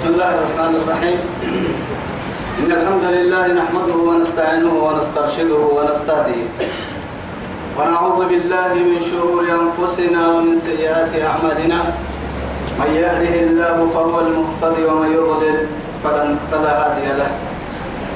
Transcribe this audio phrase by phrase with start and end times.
[0.00, 1.18] بسم الله الرحمن الرحيم.
[2.58, 6.46] إن الحمد لله نحمده ونستعينه ونسترشده ونستهديه.
[7.76, 11.80] ونعوذ بالله من شرور أنفسنا ومن سيئات أعمالنا.
[12.80, 15.58] من يهده الله فهو المهتدي ومن يضلل
[16.04, 17.30] فلن فلا هادي له.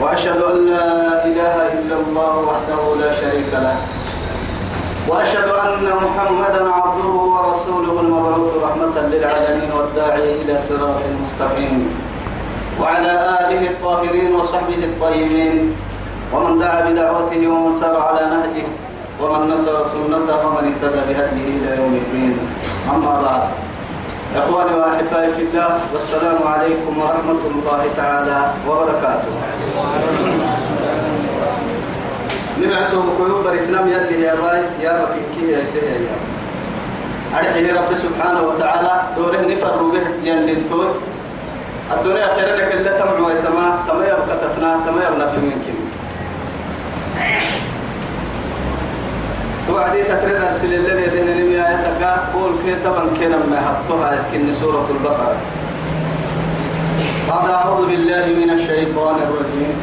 [0.01, 0.89] وأشهد أن لا
[1.29, 3.77] إله إلا الله وحده لا شريك له.
[5.09, 11.96] وأشهد أن محمدا عبده ورسوله المبعوث رحمة للعالمين والداعي إلى صراط مستقيم
[12.81, 15.76] وعلى آله الطاهرين وصحبه الطيبين.
[16.32, 18.67] ومن دعا بدعوته ومن سار على نهجه.
[19.21, 22.39] ومن نصر سنته ومن اهتدى بهديه إلى يوم الدين.
[22.90, 23.43] أما بعد.
[24.36, 29.32] إخواني وأحبائي في الله والسلام عليكم ورحمة الله تعالى وبركاته.
[32.67, 36.17] نبعته بكيو بريتنام يلي يا باي يا بكيكي يا سيدي يا
[37.39, 40.95] أرحيه رب سبحانه وتعالى دوره نفر به يلي تور
[41.92, 45.77] الدنيا خير لك إلا تمع ويتما تما يبقى تتنا تما يبقى في منكم
[49.69, 52.03] توعدي تتريد أرسل اللي يدين نمي آياتك.
[52.35, 55.37] قول كي طبعا كنا ما حطوها يتكن سورة البقرة.
[57.29, 59.75] بعد أعوذ بالله من الشيطان الرجيم.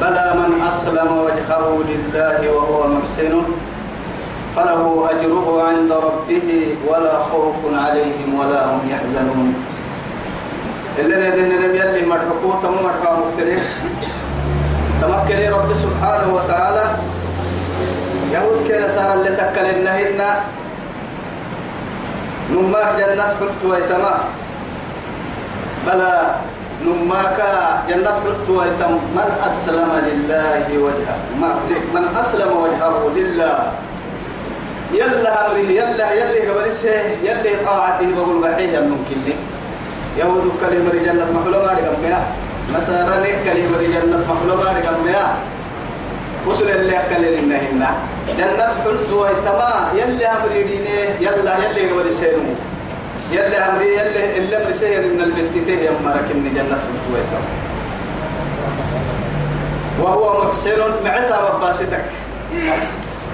[0.00, 3.42] بلى من أسلم وجهه لله وهو محسن
[4.56, 6.48] فله أجره عند ربه
[6.88, 9.54] ولا خوف عليهم ولا هم يحزنون.
[10.98, 13.64] اللي ندين لم يلي مرحكو تم مرحا مختلف
[15.02, 16.86] تمكن رب سبحانه وتعالى.
[18.32, 18.82] يهود كان
[19.14, 20.20] اللي تكل النهن
[22.50, 24.14] نماك جنة حلت ويتما.
[25.86, 26.34] بلى
[26.86, 27.38] نماك
[27.88, 31.16] جنة حلت ويتم من أسلم لله وجهه.
[31.94, 33.58] من أسلم وجهه لله.
[34.94, 36.70] يلا أمره يلا يلا قبل
[37.22, 39.34] يلا طاعته بقول بحيه ممكن لي
[40.18, 42.20] يهود كلمة جنة محلومة لقمها
[42.74, 45.34] مسارا كلمة جنة محلومة لقمها
[46.46, 47.86] وصل اللي أكل إنهن
[48.38, 52.12] جنة حلت ويتما يلا أمري دينه يلا يلا قبل
[53.32, 57.50] يلا أمري يلا إلا أمري سير من البتته يمرك إن جنة حلت ويتما
[60.02, 62.04] وهو محسن معتا مباستك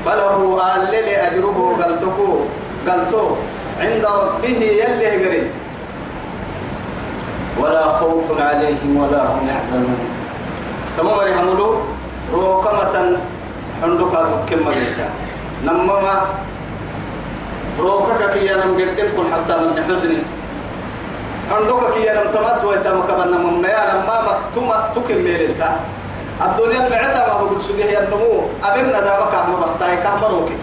[0.07, 0.39] فله
[0.77, 2.29] آل أجره قلتكو
[2.87, 3.25] قلتو
[3.81, 5.51] عند ربه يلي قريب
[7.61, 9.99] ولا خوف عليهم ولا هم يحزنون.
[10.97, 11.75] كما مري حملو
[12.33, 13.17] روكمة
[13.83, 15.09] حندوكا كم مريتا
[15.65, 16.15] نمما
[17.83, 20.21] روكك كي ينم قدن كن حتى من حزني.
[21.51, 25.71] حندوكا كي ينم تمت ويتا مكبنا مما يا لما مكتومة تكم ميلتا.
[26.47, 28.35] الدنيا بعتها ما بقول سجيه النمو.
[28.65, 30.57] أبنا دامك عم بحتاي كهمروكي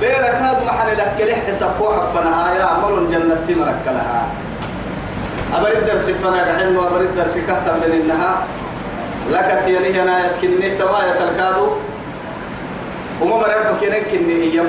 [0.00, 1.70] بيرك هذا محل لك لح حساب
[2.14, 2.54] فنها.
[2.54, 4.26] يا عمل جنة تمرك لها.
[5.54, 8.32] أبرد درس فنا رحم وأبرد درس كهتم من إنها
[9.30, 11.66] لك تيري أنا يتكني تما يتلكادو
[13.20, 14.68] وما مرحب كنن كني إيام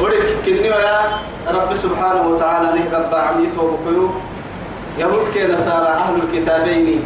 [0.00, 1.00] ولك كني يا
[1.50, 4.10] رب سبحانه وتعالى نهب عميته وبكيو
[4.98, 7.02] يهود كي نصارى أهل الكتابين.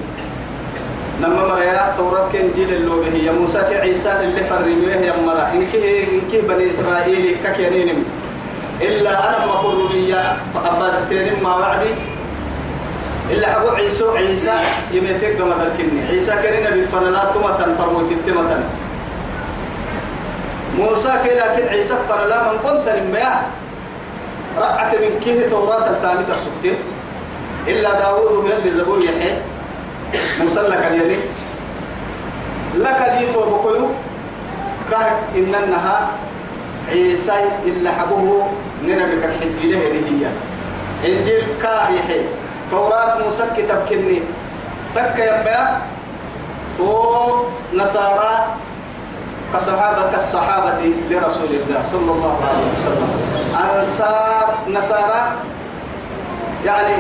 [1.21, 5.53] لما مريا توراة كان جيل اللوبه هي موسى عيسى اللي فرميه يا مرا.
[5.55, 8.05] إنك إنك بني إسرائيل ككيانين
[8.81, 10.15] إلا أنا ما قرني
[10.57, 11.93] أباس تيرين ما وعدي.
[13.31, 14.57] إلا أبو عيسى عيسى
[14.93, 18.63] يمتك ما تركني عيسى كان نبي فنلات متن فرموت التمتن
[20.79, 23.43] موسى كان لكن عيسى فنلا من قلت لما
[24.59, 26.77] رأت من كيه توراة التامي تسكتين
[27.69, 29.37] إلا داوود يلي زبور يحيى.
[30.41, 31.17] موسى لك اليدي
[32.77, 33.87] لك دي توبكيو.
[34.91, 35.07] كه
[35.37, 36.09] إن النها
[36.89, 37.33] عيسى
[37.67, 38.47] إلا حبه
[38.85, 40.25] ننبك الحج له هي.
[41.05, 42.25] إنجيل كاهي
[42.71, 44.21] توراة موسى كتاب كني.
[44.95, 45.77] تك يبقى
[46.79, 47.45] تو
[47.75, 48.47] نصارى
[49.55, 53.11] كصحابة كالصحابة لرسول الله صلى الله عليه وسلم.
[53.55, 55.33] أنصار نصارى
[56.67, 56.95] يعني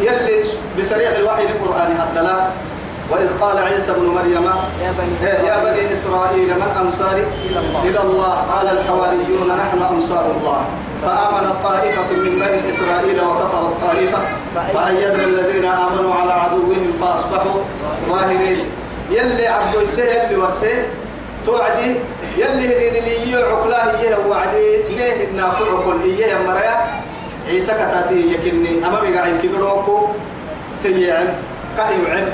[0.00, 0.44] يلي
[0.78, 2.42] بسريع الوحي القرآن الثلاث
[3.10, 4.44] وإذ قال عيسى بن مريم
[4.82, 8.34] يا بني, يا بني إسرائيل من أنصاري إلى الله, إلى الله.
[8.52, 10.64] قال الحواريون نحن أنصار الله.
[11.02, 14.18] فآمنت طائفة من بني إسرائيل وكفرت طائفة
[14.74, 17.60] فأيدنا الذين آمنوا على عدوهم فأصبحوا
[18.08, 18.66] ظاهرين.
[19.10, 20.86] يلي عبدو يسيه يلي ورسيه
[21.46, 21.94] توعدي
[22.36, 26.76] يلي هدين اللي يعقلاه إيه وعدي ليه الناكل عقل إيه يا مريا؟
[27.48, 30.06] عيسى كتاتي يكني أمامي قاعد كدروكو
[30.82, 31.28] تيعن
[31.76, 32.26] كهيوعن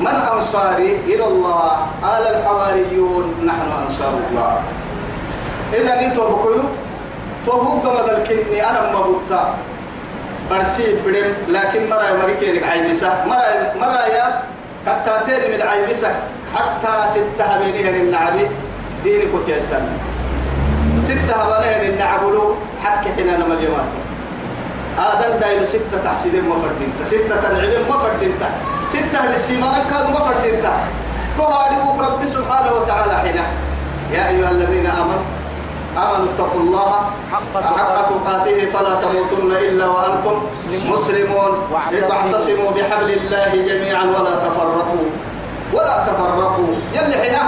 [0.00, 1.86] من أنصاري؟ إلى الله.
[2.02, 3.24] قال الحواريون.
[3.46, 4.60] نحن أنصار الله.
[5.74, 6.68] إذا أنتم بقولوا
[7.46, 9.54] توهو قمد الكني أنا مبوطا
[10.50, 14.42] برسي بدم لكن مرة مريكينك عيبسة مرة مرة يا
[14.86, 16.14] حتى تيري من العيبسة
[16.54, 18.46] حتى ستة بينهن النعبي
[19.04, 19.96] ديني كنت يسمى
[21.02, 22.54] ستة بينهن النعبلو
[22.84, 23.90] حكي حنا مليمات
[24.98, 27.02] آدم دايلو ستة تحسيد ما فردينتا.
[27.10, 28.48] ستة العلم ما فردينتا.
[28.94, 30.72] ستة للسيمان كانوا ما فردينتا.
[31.38, 33.38] فهاري رب سبحانه وتعالى حين
[34.14, 35.26] يا أيها الذين آمنوا
[35.98, 36.90] آمنوا اتقوا الله
[37.32, 38.58] حق حق تقاته.
[38.74, 40.36] فلا تموتن إلا وأنتم
[40.86, 41.52] مسلمون.
[41.72, 42.70] واعتصموا.
[42.76, 45.06] بحبل الله جميعا ولا تفرقوا.
[45.74, 46.74] ولا تفرقوا.
[46.94, 47.38] يلي حين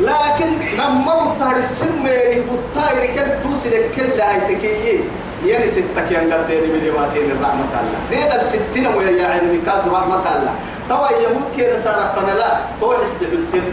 [0.00, 5.00] لكن لما بطار السمير بطار كل توسل كل هاي
[5.46, 7.98] يعني ستك ينقدر من يواتين الرحمة الله.
[8.10, 10.54] دي الستين ويا علمي كاد رحمة الله.
[10.90, 13.64] طبعا يهود كده صار فنلا توحس بحلتم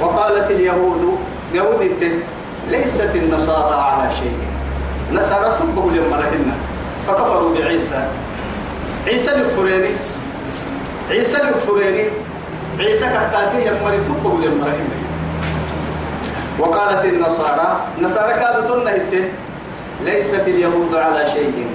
[0.00, 1.18] وقالت اليهود
[1.54, 2.02] يهود
[2.68, 4.38] ليست النصارى على شيء.
[5.12, 6.52] نصارى تبقوا لمرهن
[7.08, 8.04] فكفروا بعيسى.
[9.06, 9.94] عيسى الكفريني
[11.10, 12.04] عيسى الكفريني
[12.82, 14.90] عيسى كتاته يمري تبقوا لمرهن
[16.58, 19.12] وقالت النصارى النصارى كانوا تنهت
[20.04, 21.66] ليست اليهود على شيء.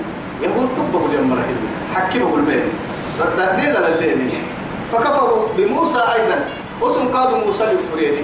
[0.42, 1.59] يهود تبقوا لمرهن
[1.95, 2.69] حكموا بالبين
[3.38, 4.31] تهديد لليل
[4.92, 6.39] فكفروا بموسى أيضا.
[6.81, 8.21] وسم قادوا موسى الكفريني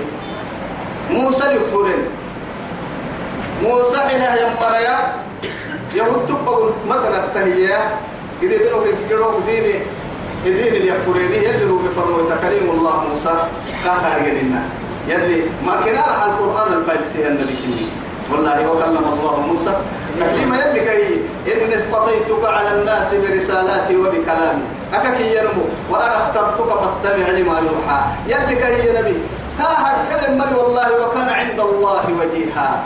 [1.11, 2.05] موسى الكفريني
[3.63, 4.97] موسى حين يمريا
[5.95, 7.83] يهود تبقوا مثلا التهيئة
[8.43, 9.79] إذا دينوا كيكيرو ديني.
[10.45, 13.35] الدين اللي يكفريني يجروا بفرموا تكريم الله موسى
[13.83, 14.61] كاكار يدنا
[15.07, 17.85] يلي ما كنا على القرآن الفارسي أن لكني
[18.31, 19.73] والله وكلم الله موسى.
[20.19, 21.21] تكليم يلي كي
[21.53, 24.63] إن اصطفيتك على الناس برسالاتي وبكلامي.
[24.93, 27.99] أكاكي ينمو وأنا اخترتك فاستمع لما يوحى.
[28.27, 29.17] يلي كي ينبي
[29.59, 32.83] كاهر كلم والله وكان عند الله وجيها.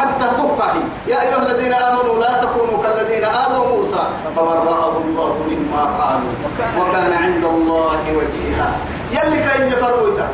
[0.00, 0.74] حتى تقه
[1.08, 4.02] يا أيها الذين آمنوا لا تكونوا كالذين آذوا موسى
[4.36, 6.32] فبرأه الله مما قالوا
[6.78, 8.68] وكان عند الله وجيها.
[9.12, 10.28] يلي كي يفرويتا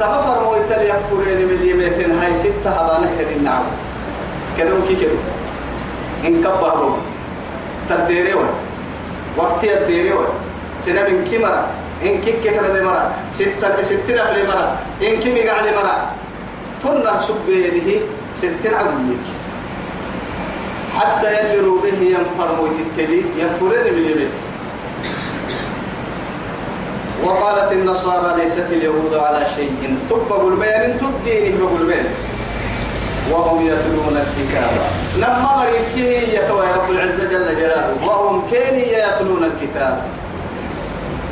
[0.00, 3.64] تبا فرويتا ليكفرين من اليميتين هاي ستة هذا نحن النعم
[4.58, 5.18] كده وكي كده
[6.24, 6.96] إن كبهوا
[7.90, 8.34] تديري
[9.36, 10.12] وقتي الديري
[10.86, 11.66] سنة من كمرة
[12.02, 15.96] إن كيك كده مرة ستة بستين أفلي مرة إن كمي قاعد مرة
[16.82, 18.00] تنا سبيله
[18.36, 19.24] ستين عميك
[20.98, 24.30] حتى يلي روبه ينفر موت التلي ينفرين من اليمين
[27.24, 29.96] وقالت النصارى ليست اليهود على شيء.
[30.10, 32.06] تبقوا البيان تديني بقوا البيان
[33.30, 34.70] وهم يتلون الكتاب.
[35.16, 37.94] لما مريكي يتوى رب العزة جل جلاله.
[38.06, 40.02] وهم كيني يتلون الكتاب.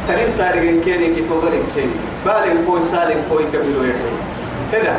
[0.09, 1.93] ترين تاريخ كيني كتوبة كيني
[2.27, 4.17] بالين كوي سالين كوي كبيرو يحيي.
[4.73, 4.95] كده.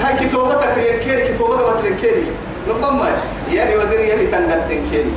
[0.00, 2.26] هاي كتوبتك ينكيري كتوبة قبل ينكيري
[2.68, 3.00] نقم
[3.52, 5.12] يعني ودير يلي تنقل ينكيري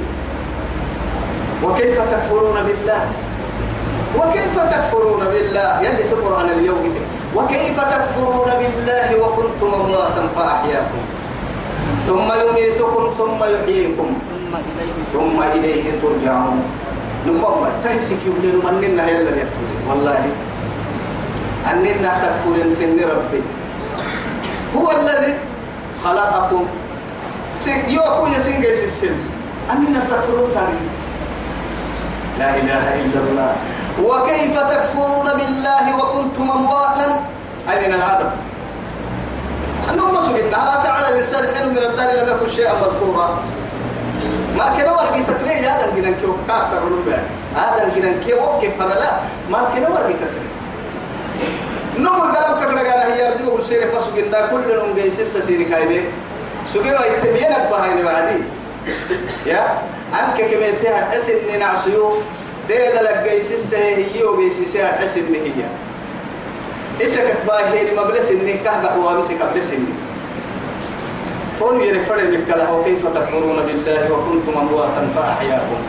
[1.63, 3.01] وكيف تكفرون بالله؟
[4.17, 6.96] وكيف تكفرون بالله؟ يلي سبر عن اليوم
[7.36, 11.01] وكيف تكفرون بالله وكنتم أمواتا فأحياكم.
[12.07, 14.10] ثم يميتكم ثم يحييكم.
[15.13, 16.62] ثم إليه ترجعون.
[17.27, 20.24] نقم تهسك يقولون اننا يلا يكفرون والله
[21.72, 23.41] أننا تكفرون سن ربي.
[24.75, 25.34] هو الذي
[26.03, 26.65] خلقكم.
[27.88, 29.15] يوكو يسين جيس السن
[29.72, 30.92] أننا تكفرون تاريخ
[32.39, 33.56] لا إله إلا الله.
[34.03, 37.08] وكيف تكفرون بالله وكنتم أمواتا؟
[37.70, 38.30] أي من العدم؟
[39.89, 43.39] أنهم مسؤولين ألا تعالى الإنسان حلم من الدار لم يكن شيئا مذكورا؟
[44.58, 46.82] ما كنا ورقي تتري هذا الجنان كيو كاسر
[47.56, 49.12] هذا الجنان كيو وقف فلا لا؟
[49.51, 50.48] ما كنا ورقي تتري
[51.97, 55.71] نوم قلب كبر قال هي يردي بقول سيرك بس قلنا كل نوم جاي سيسا سيرك
[55.71, 56.03] هاي
[56.67, 58.43] سجوا يتبين بهاي بعدي
[59.45, 59.77] يا؟
[60.13, 62.13] أنك كم ينتهى حس إن نعسيو
[62.69, 65.63] ده لك جاي سيسا هي وجاي سيسا حس إن هي.
[67.01, 69.85] إيش كفاية هي ما بلس إن كهبة هو بس كبلس إن
[71.59, 75.81] تون لك له كيف تكفرون بالله وكنتم أمواتا فأحياكم.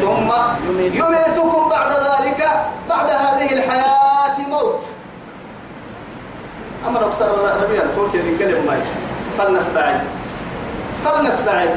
[0.00, 0.32] ثم
[0.78, 2.48] يميتكم بعد ذلك
[2.88, 4.82] بعد هذه الحياة موت.
[6.88, 7.28] أما نكسر
[7.62, 8.78] ربيع توتي نتكلم معي
[9.38, 10.00] فلنستعد
[11.04, 11.74] فلنستعد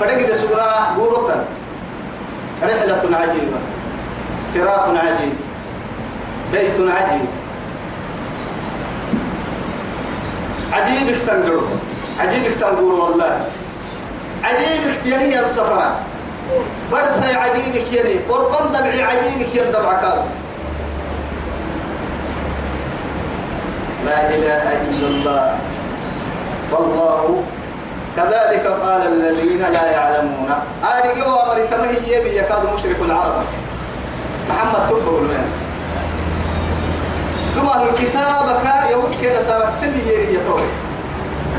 [0.00, 1.44] فنجد سورة بوروتا
[2.62, 3.58] رحلة عجيبة.
[4.54, 5.32] فراق عجيب.
[6.52, 7.26] بيت عجيب.
[10.72, 11.60] عجيب تنقر
[12.20, 13.46] عجيب تنقر والله.
[14.44, 15.96] عجيب يلي السفرة.
[16.92, 18.18] برسا عجيبك يلي.
[18.28, 20.22] قربان دبعي عجيبك يندبع كارو
[24.06, 25.58] لا إله إلا الله.
[26.70, 27.44] فالله
[28.16, 30.50] كذلك قال الذين لا يعلمون.
[30.84, 33.42] أرجو أمر تمهي يبي يكاد مشرك العرب.
[34.50, 35.44] محمد تقول من
[37.54, 40.62] ثم الكتاب كا يهود كده صارت تبي يتوه.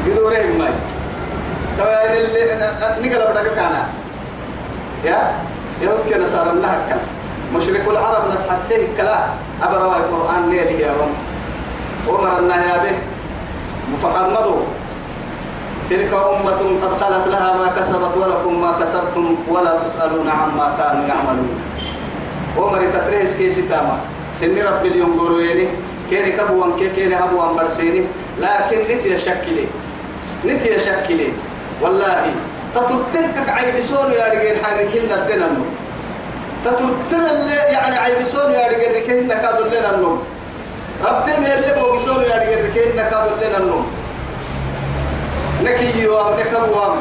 [0.05, 0.73] بدورهم ماي.
[1.77, 3.85] تبا اللي نقل بدك كنا
[5.05, 5.31] يا؟
[5.81, 6.95] يهود كده صار النهك
[7.55, 9.19] مشرك العرب ناس حسين كلا.
[9.63, 11.30] أبروا القرآن ليه يا رب.
[12.07, 12.95] ومرنا يا به.
[13.93, 14.61] مفقمدوا
[15.89, 21.51] تلك أمة قد خلت لها ما كسبت ولكم ما كسبتم ولا تسألون عما كانوا يعملون.
[22.57, 23.97] ومر تتريس كيسي تاما
[24.39, 25.67] سن رب اليوم قرويني.
[26.09, 28.03] كيني كبوان كي كيني هبوان برسيني.
[28.39, 29.65] لكن نتي شكلي
[30.45, 31.29] نتي شكلي
[31.81, 32.31] والله
[32.75, 35.69] تترتنك عيب سوري يا رجال حاجين الدين النوم
[36.65, 40.23] تترتن يعني عيب سوري يا رجال كيني كادوا لنا النوم.
[41.03, 43.91] ربتني اللي بوغي سوري يا رجال كيني كادوا لنا النوم
[45.63, 46.95] نكي يوام نكبوام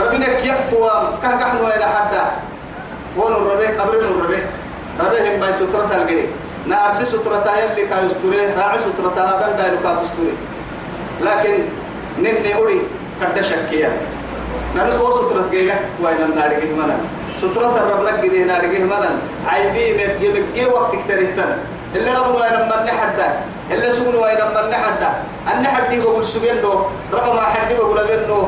[0.00, 2.24] ربنا كيبوام كهكحن وين حدا
[3.16, 4.44] ون الربيع قبر الربيع
[5.00, 6.28] ربيع هم باي سترة الجري
[6.68, 10.34] نعرف سترة يلي كان يستوري راعي سترة هذا دايلو كان تستوري
[11.20, 11.54] لكن
[12.18, 12.80] نني أولي
[13.20, 13.90] كده شكيا
[14.76, 16.96] نرس هو سترة جيجا وين النار جيه منا
[17.38, 19.10] سترة الرب لك جدي نار جيه منا
[19.46, 21.56] عيبي من جي وقت كتريتن
[21.94, 23.28] اللي ربنا وين من نحدا
[23.70, 25.10] اللي سكون وين من نحدا
[25.54, 26.72] أن نحدي بقول سبينو
[27.12, 28.42] رب ما حدي بقول بينو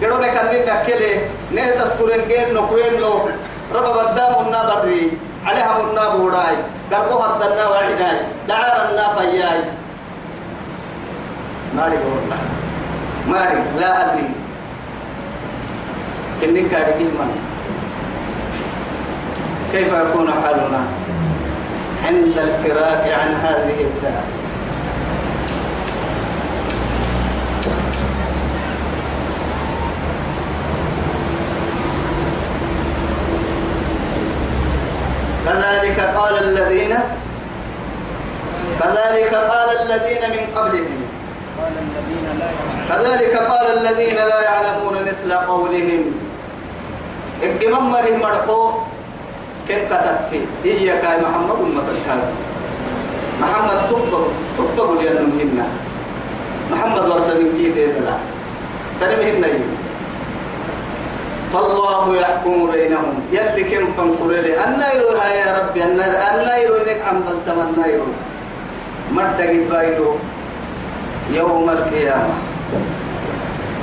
[0.00, 3.12] كان لنا كله نه دستورين جين نو كوينو
[3.74, 5.12] رب بدام النابري
[5.46, 6.56] عليها النابوراي
[6.92, 8.18] قربوا هدنا وعداي
[8.48, 9.60] دعار النافياي
[11.76, 12.38] ماري والله
[13.28, 14.28] ماري لا أدري.
[16.40, 17.30] كني كارجي من.
[19.72, 20.80] كيف يكون حالنا؟
[22.04, 24.22] عند الفراق عن هذه الدار
[35.46, 36.98] كذلك قال الذين
[38.80, 41.02] كذلك قال الذين من قبلهم.
[42.88, 46.04] كذلك قال الذين لا يعلمون مثل قولهم.
[47.90, 48.91] مري مرقو
[49.68, 50.32] كن كتبت
[50.64, 52.20] إياك يا محمد المتكال
[53.40, 54.22] محمد تبقى
[54.58, 55.66] تبقى لأنهم هنا.
[56.72, 58.16] محمد ورسل من كيف لا؟
[59.00, 59.44] تنمهن
[61.52, 63.14] فالله يحكم بينهم.
[63.32, 65.84] يلي كم فانقرلي النير يا ربي.
[65.84, 67.02] النير النير لك.
[67.08, 68.00] عم بلتم النير
[69.12, 70.16] مدق بايرو
[71.32, 72.34] يوم القيامة.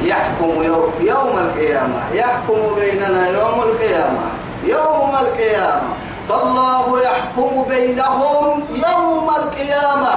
[0.03, 2.01] يحكم يوم, يوم القيامة.
[2.13, 4.38] يحكم بيننا يوم القيامة.
[4.69, 5.89] يوم القيامة.
[6.29, 10.15] فالله يحكم بينهم يوم القيامة.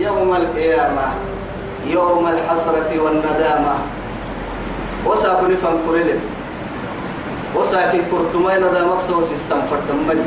[0.00, 1.06] يوم القيامة.
[1.86, 3.74] يوم الحسرة والندامة.
[5.06, 6.14] وساكن فانقرلي
[7.56, 10.24] وساكن كرتمين هذا مقصوص السنفر دمني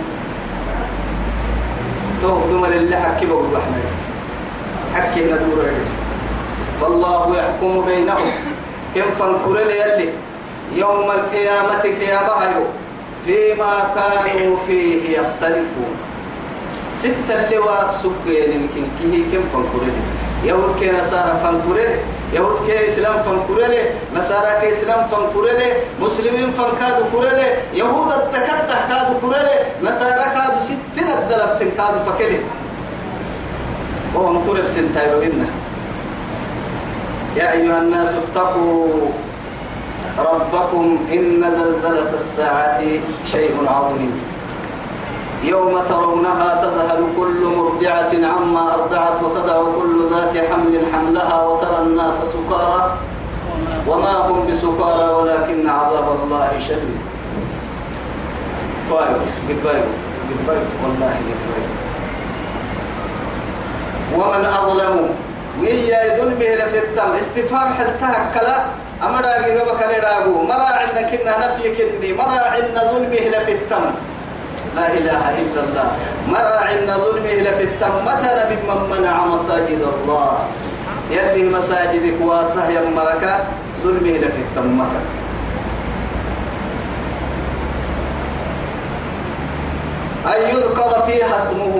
[2.22, 3.80] تو دمر اللي حكي بقول إحنا
[4.96, 5.66] حكي ندور
[6.82, 8.28] فالله يحكم بينهم.
[8.96, 10.10] كم فانكر يلي.
[10.75, 12.66] يوم القيامة قيامة
[13.25, 15.96] فيما كانوا فيه يختلفون.
[16.96, 19.84] ستة لواء سكين يمكن كيه كم فانكر
[20.44, 21.77] يهود كي نصارى فانكر
[22.34, 23.62] يهود كي إسلام فانكر
[24.15, 25.46] نصارى كي إسلام فانكر
[26.01, 27.27] مسلمين فانكادو كر
[27.74, 29.36] يهود التكتة كادو كر
[29.84, 32.39] نصارى كادو ستين الدلب تنكادو فكله
[34.15, 35.22] وهم ترب سنتايرو
[37.36, 38.88] يا أيها الناس اتقوا
[40.20, 42.82] ربكم إن زلزلة الساعة
[43.26, 44.22] شيء عظيم.
[45.44, 52.92] يوم ترونها تذهل كل مرضعة عما أرضعت وتدع كل ذات حمل حملها وترى الناس سكارى.
[53.88, 57.00] وما هم بسكارى ولكن عذاب الله شديد.
[58.90, 59.18] طيب
[59.50, 59.86] قبائل
[60.30, 61.70] قبائل والله قبائل
[64.16, 65.10] ومن أظلم
[65.62, 68.66] يدل به التم استفهام حلتها كلا.
[69.04, 73.86] أمرا جذب كلا مرا عندنا كنا نفي كني مرا عندنا ظلمه لفي التم.
[74.75, 75.88] لا إله إلا الله.
[76.28, 78.06] مرا عندنا ظلمه لفي التم.
[78.06, 80.38] مثلا ممن منع مساجد الله.
[81.12, 83.24] يلي مساجدك واسه يمرك
[83.84, 84.82] ظلمه لفي التم
[90.25, 91.75] أن يذكر فيها اسمه.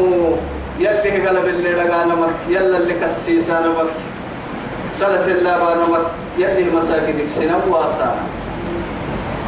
[0.80, 3.96] يلي قلب اللي رقانا مك يلا اللي كسيسانا مك
[4.94, 6.08] سلة الله بانا مك
[6.38, 8.24] يلي مساجدك سنة واسانا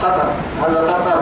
[0.02, 0.30] خطر
[0.62, 1.22] هذا خطر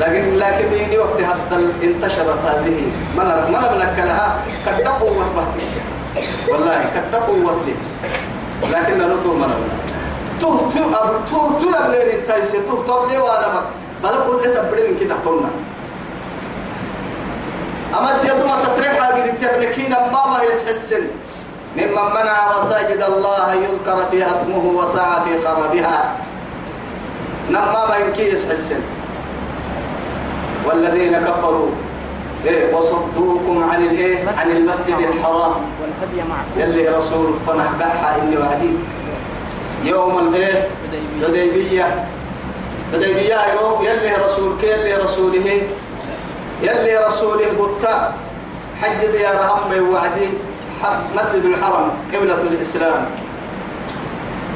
[0.00, 2.92] لكن لكن بيجي وقت حتى انتشرت هذه.
[3.16, 3.58] ما ما
[3.98, 4.36] لها
[4.66, 5.26] قد قوة
[6.48, 7.74] والله قد قوة لي.
[8.70, 9.48] لكن نطول ما
[10.40, 13.62] تو تو أب تو تو أبلين انتايسي تو تو أبلي وأنا مك
[14.02, 15.50] بلا كل تبرين من كده قلنا
[17.98, 21.02] أما تيدو ما تتريح هذه تبنكين ما ما يسحسن
[21.76, 26.16] ممن منع مساجد الله يذكر فيها اسمه وسعى في خرابها
[27.50, 28.80] نما ما يمكن يسحسن.
[30.66, 31.66] والذين كفروا
[32.46, 35.52] إيه وصدوكم عن الايه عن المسجد الحرام.
[35.80, 38.74] والهدي معكم يلي رسول فنحبحها إني وعدي.
[39.84, 40.68] يوم الايه
[41.22, 42.04] حديبية.
[42.92, 43.38] حديبية.
[43.60, 45.62] يوم يلي رسول يلي رسوله.
[46.62, 48.14] يلي رسوله بطا
[48.82, 50.28] حج يا رحم وعدي.
[51.14, 53.04] مسجد الحرم قبلة الإسلام.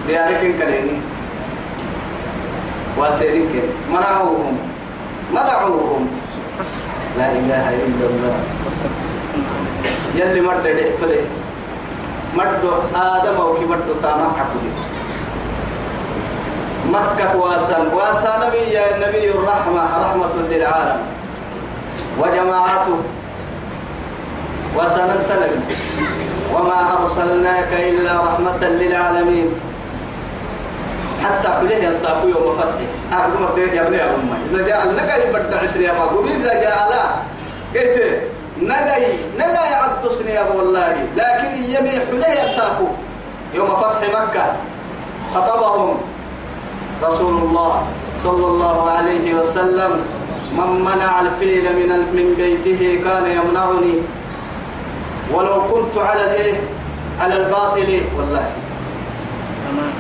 [0.06, 0.99] ديارك كليني
[2.99, 4.59] واسيرين منعوهم.
[5.30, 6.02] منعوهم
[7.18, 8.37] لا إله إلا الله.
[10.14, 11.21] يلي مرد رحتلي
[12.35, 12.64] مرد
[12.95, 14.73] آدم أو كي مرد تاما حكولي
[16.90, 17.95] مكة واسن.
[17.95, 19.83] واسن نبي يا نبي الرحمة.
[20.04, 21.00] رحمة للعالم.
[22.18, 22.99] وجماعته.
[24.76, 25.61] وسننت نبي
[26.54, 29.49] وما أرسلناك إلا رحمة للعالمين.
[31.25, 32.88] حتى بليه ينساقوا يوم فتحه.
[33.12, 34.37] أقول مرتين يا ابني يا أمي.
[34.50, 36.25] إذا جاء النقاي بدع عسري يا أبو.
[36.25, 37.04] إذا جاء لا.
[37.75, 37.97] قلت
[38.62, 39.04] نقاي
[39.38, 40.97] نقاي عد أبو والله.
[41.16, 42.88] لكن يمي حليه ينساقوا
[43.54, 44.47] يوم فتح مكة.
[45.35, 45.97] خطبهم
[47.02, 47.87] رسول الله
[48.23, 49.92] صلى الله عليه وسلم.
[50.52, 53.95] من منع الفيل من من بيته كان يمنعني.
[55.32, 56.54] ولو كنت على الايه؟
[57.21, 58.00] على الباطل.
[58.17, 58.50] والله.
[59.69, 59.93] تمام.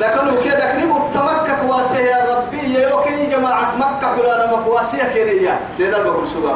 [0.00, 2.74] ذكروا كده كنبوا التمكك واسيه يا ربي.
[2.74, 6.54] يا يوكي جماعة مكة ولا مكواسية كيريا لذا بقول سوى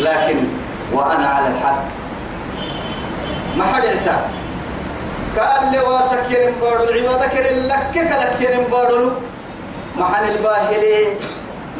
[0.00, 0.36] لكن
[0.92, 1.82] وأنا على الحق.
[3.56, 4.22] ما حد اعتاد
[5.36, 9.10] كأن لي واسك يرم بارو العبادة كرين لك كلا كيرم بارو
[9.96, 11.06] محل الباهلي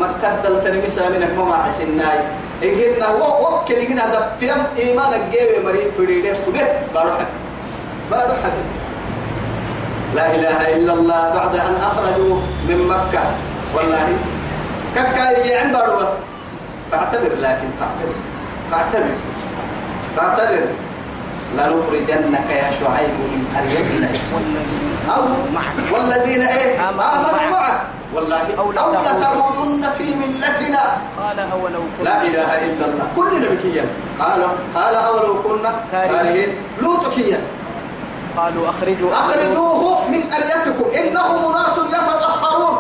[0.00, 2.18] مكة دل تنمسا منك ما حسناي.
[2.64, 6.66] إجينا هو وكل إجينا ده فيهم إيمانك جيب مريم فريدة خده
[8.10, 8.52] بارو حد.
[10.14, 12.36] لا إله إلا الله بعد أن أخرجوا
[12.68, 13.24] من مكة.
[13.74, 14.08] والله.
[14.96, 16.12] ككا يعن بارو بس.
[16.92, 18.14] فاعتبر لكن فاعتبر.
[18.70, 19.14] فاعتبر.
[20.16, 20.66] فاعتبر.
[21.58, 25.22] لنخرجنك يا شعيب من قريتنا والذين أو
[25.54, 27.80] معك والذين إيه؟ آمنوا آمنوا معك.
[28.14, 29.84] والله أو لتعودن.
[29.98, 30.84] في ملتنا.
[31.20, 33.06] قال أولو كنت لا إله إلا الله.
[33.16, 33.84] كلنا بكيا
[34.20, 34.40] قال
[34.74, 36.50] قال أولو كنا كارهين.
[36.82, 37.40] لوطكيا
[38.36, 39.10] قالوا أخرجوا.
[39.12, 40.86] أخرجوه من قريتكم.
[41.00, 42.76] إنهم أناس يتطهرون.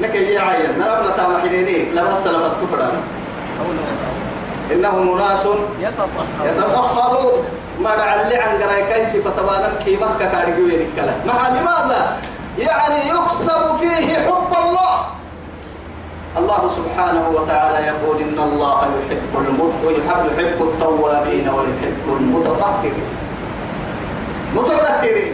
[0.00, 3.00] لك يا عيال نرى تام حينيني لما سلفت كفرانا
[4.72, 5.44] إنهم أناس
[5.80, 7.44] يتطهرون.
[7.80, 12.16] ما لعل عن قراي كيسي فتبانا كيما كارجوين الكلام مع لماذا؟
[12.58, 15.06] يعني يكسب فيه حب الله.
[16.38, 19.32] الله سبحانه وتعالى يقول إن الله يحب
[19.84, 23.08] ويحب يحب التوابين ويحب المتطهرين.
[24.54, 25.32] متطهرين.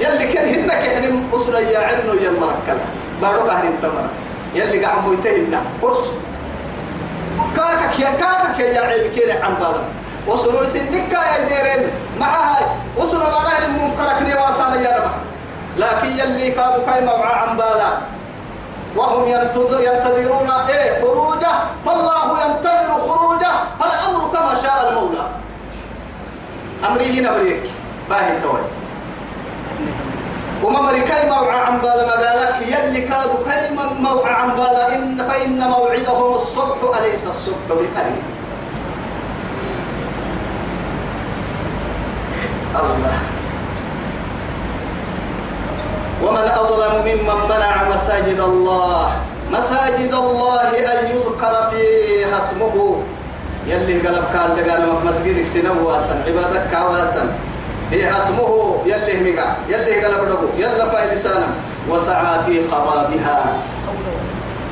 [0.00, 2.78] يلي كان هنك يعني أسرة يا عنو يا مركل
[3.22, 4.06] بارو أهل التمر.
[4.54, 5.98] يلي قاعد ميتهن قرص
[7.56, 9.82] كاكك يا كاكك يا عيب كيري عن بالا
[10.26, 11.90] وصلوا سنك يا ديرين.
[12.20, 12.64] مع هاي
[12.96, 15.10] وصلوا بلا المنكرك نواسانا يا رب
[15.76, 17.90] لكن يلي كادوا كاي موعى عن بالا.
[18.96, 21.52] وهم ينتظر ينتظرون إيه خروجه.
[21.86, 23.52] فالله ينتظر خروجه.
[23.80, 25.26] فالأمر كما شاء المولى.
[26.88, 27.62] أمري هنا بريك.
[28.10, 28.60] باهي توي.
[30.62, 34.94] وما مريكاي موعى عن بالا ما قالك؟ يلي كادوا كلمة موعى عن بالا.
[34.96, 38.22] إن فإن موعدهم الصبح أليس الصبح بقريب؟
[42.74, 43.35] الله.
[46.22, 49.10] ومن أظلم ممن منع مساجد الله
[49.52, 53.02] مساجد الله أن يذكر فيها اسمه.
[53.66, 57.28] يلي قلب كان لقال مسجدك سنو واسن عبادك واسن.
[57.90, 61.46] هي اسمه يلي مقع يلي قلب له يلا فاي لسانا
[61.90, 63.38] وسعى في خرابها.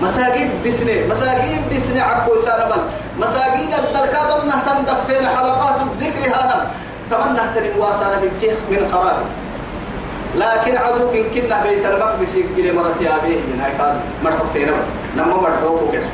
[0.03, 2.83] مساجد دسنة مساجد دسنة عبو سانبل
[3.19, 6.61] مساجد الدركات انه تندفين حلقات الذكر هانم.
[7.11, 9.17] تمنى تنم واسانا بالكيخ من خراب
[10.37, 14.89] لكن عدوك إن كنا بيت المقدس يقول مرتي أبيه هاي قال مرحبتين بس.
[15.17, 16.07] نما مرحوك كده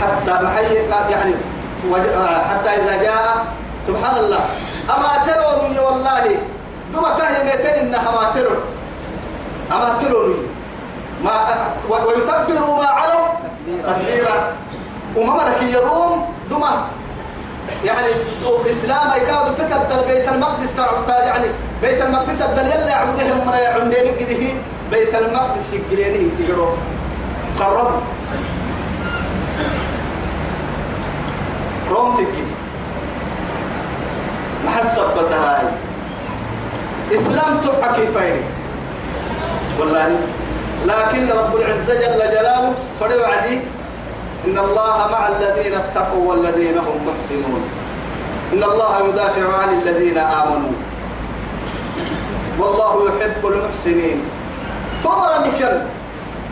[0.00, 0.74] حتى محي
[1.10, 1.34] يعني
[2.50, 3.44] حتى إذا جاء
[3.86, 4.40] سبحان الله.
[4.88, 6.36] أما ترون والله.
[6.94, 8.60] دوما ميتين إنها ما ترون
[9.72, 10.34] أما ترون
[11.24, 11.32] ما
[11.88, 13.26] ويتبروا ما علوا
[13.86, 14.52] تكبيرا
[15.16, 16.34] وما مرك يروم.
[16.50, 16.88] دوما
[17.84, 18.06] يعني
[18.64, 20.74] الإسلام يكاد تكبر بيت المقدس
[21.08, 21.46] يعني
[21.82, 24.52] بيت المقدس أبدل يلا يعبدهم مرا يعندين كده
[24.90, 26.68] بيت المقدس يقريني تجرو
[27.60, 28.02] قرب.
[31.90, 32.44] روم تكي
[34.66, 35.62] محسب بتهاي
[37.14, 38.42] إسلام تبع كيفين؟
[39.80, 40.16] والله.
[40.86, 43.60] لكن رب العزة جل جلاله فريو عدي
[44.46, 47.62] إن الله مع الذين اتقوا والذين هم محسنون.
[48.52, 50.76] إن الله يدافع عن الذين آمنوا.
[52.58, 54.18] والله يحب المحسنين.
[55.04, 55.76] طور بكل.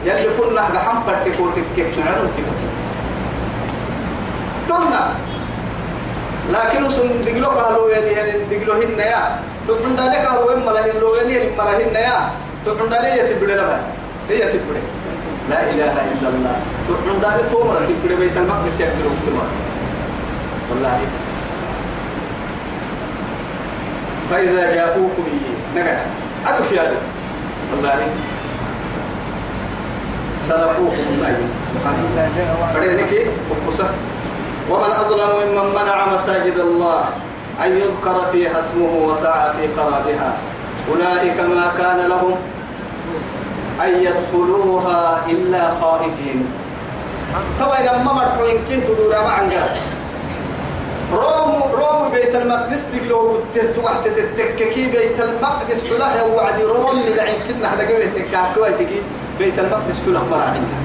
[0.05, 2.31] يلي كنا بحم فرتكو تكك نعلم
[4.69, 5.05] تمنا.
[6.53, 9.39] لكن سن دقلو قالوا يعني يعني دقلو هن يا.
[9.69, 12.31] تقول دانك إما لهن لو إما لهن يا.
[12.67, 13.81] تقول دانك يتبدي لها
[14.31, 14.83] هي تبدي
[15.51, 16.57] لا إله إلا الله.
[16.89, 19.47] تقول دانك تومر تبدي بيت المقدس يقدروا كتما
[20.71, 20.99] والله.
[24.31, 25.27] فإذا جاءوكم
[25.77, 25.99] نجح
[26.47, 26.99] عدو في هذا.
[27.73, 27.99] والله.
[30.49, 32.27] سلفوكم النجم سبحان الله
[32.75, 33.13] فرينك
[33.51, 33.89] وقصة.
[34.71, 37.05] ومن أظلم ممن منع مساجد الله
[37.65, 40.33] أن يذكر فيها اسمه وسعى في خرابها.
[40.91, 42.35] أولئك ما كان لهم
[43.85, 46.47] أن يدخلوها إلا خائفين.
[47.61, 49.67] طبعا لما مرحوا إن كنت دورا معنا
[51.13, 54.03] روم روم بيت المقدس دقلو تهت واحد
[54.37, 56.23] تتككي بيت المقدس كلها.
[56.25, 59.01] وعد روم اللي عين كنا إحنا قبل تكاكوا تكي.
[59.39, 60.77] بيت المقدس كلها مراعينا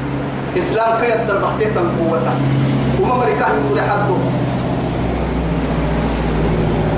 [0.58, 2.34] إسلام كي يقدر بحتيتا قوته
[3.02, 4.18] وما مريكا يقول حقه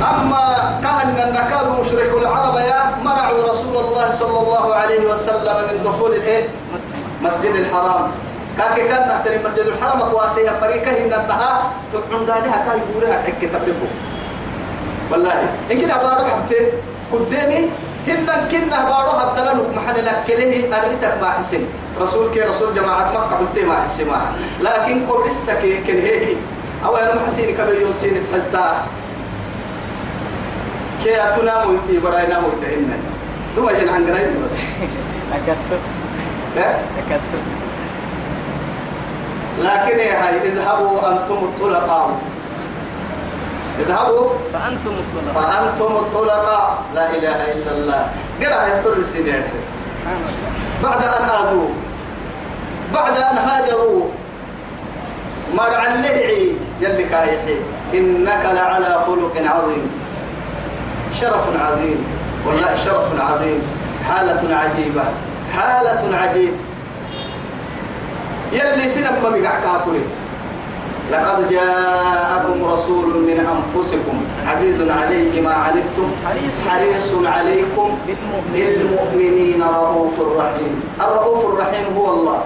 [0.01, 6.11] أما كان النكال مشرك العرب يا منعوا رسول الله صلى الله عليه وسلم من دخول
[6.13, 6.43] الايه؟
[7.21, 8.11] مسجد الحرام.
[8.57, 11.53] كاكي كان نحترم مسجد الحرام قواسيها بريكة هن انتهى
[11.93, 13.89] تقعون دالها كان يدورها حق تبركه
[15.11, 15.33] والله
[15.71, 16.59] إن كنا بارو حبتي
[17.13, 17.69] قدامي
[18.07, 21.65] هن كنا بارو حتى لنك محل لكله أرنتك ما حسن.
[22.01, 24.07] رسول كي رسول جماعة مكة قلت ما حسن
[24.61, 26.35] لكن قول لسه كي كن هي.
[26.85, 28.65] أو أنا محسين كبير يوسين حتى
[31.03, 33.12] كي أتنا مويتي براينا مويتي هن
[33.57, 34.59] عن قريب بس.
[35.33, 35.79] أكدت
[36.55, 37.33] لا أكدت
[39.59, 42.19] لكن يا هاي اذهبوا أنتم الطلقاء.
[43.79, 44.29] اذهبوا.
[44.53, 46.83] فأنتم الطلباء فأنتم الطلقاء.
[46.95, 48.11] لا إله إلا الله.
[48.41, 49.43] قرأ يطل سنين
[50.83, 51.69] بعد أن آذوا
[52.93, 54.05] بعد أن هاجروا.
[55.53, 56.55] مرع اللدعي.
[56.81, 57.57] يلي كايحي.
[57.93, 59.91] إنك لعلى خلق عظيم.
[61.15, 62.22] شرف عظيم.
[62.45, 63.61] والله شرف عظيم
[64.09, 65.03] حالة عجيبة
[65.55, 66.57] حالة عجيبة
[68.53, 70.03] يلي سنب ما مقعكاكولي
[71.11, 76.07] لقد جاءكم رسول من أنفسكم عزيز عليه ما عنتم
[76.69, 77.97] حريص عليكم
[78.53, 80.81] بالمؤمنين رؤوف رحيم.
[81.01, 82.43] الرؤوف الرحيم هو الله.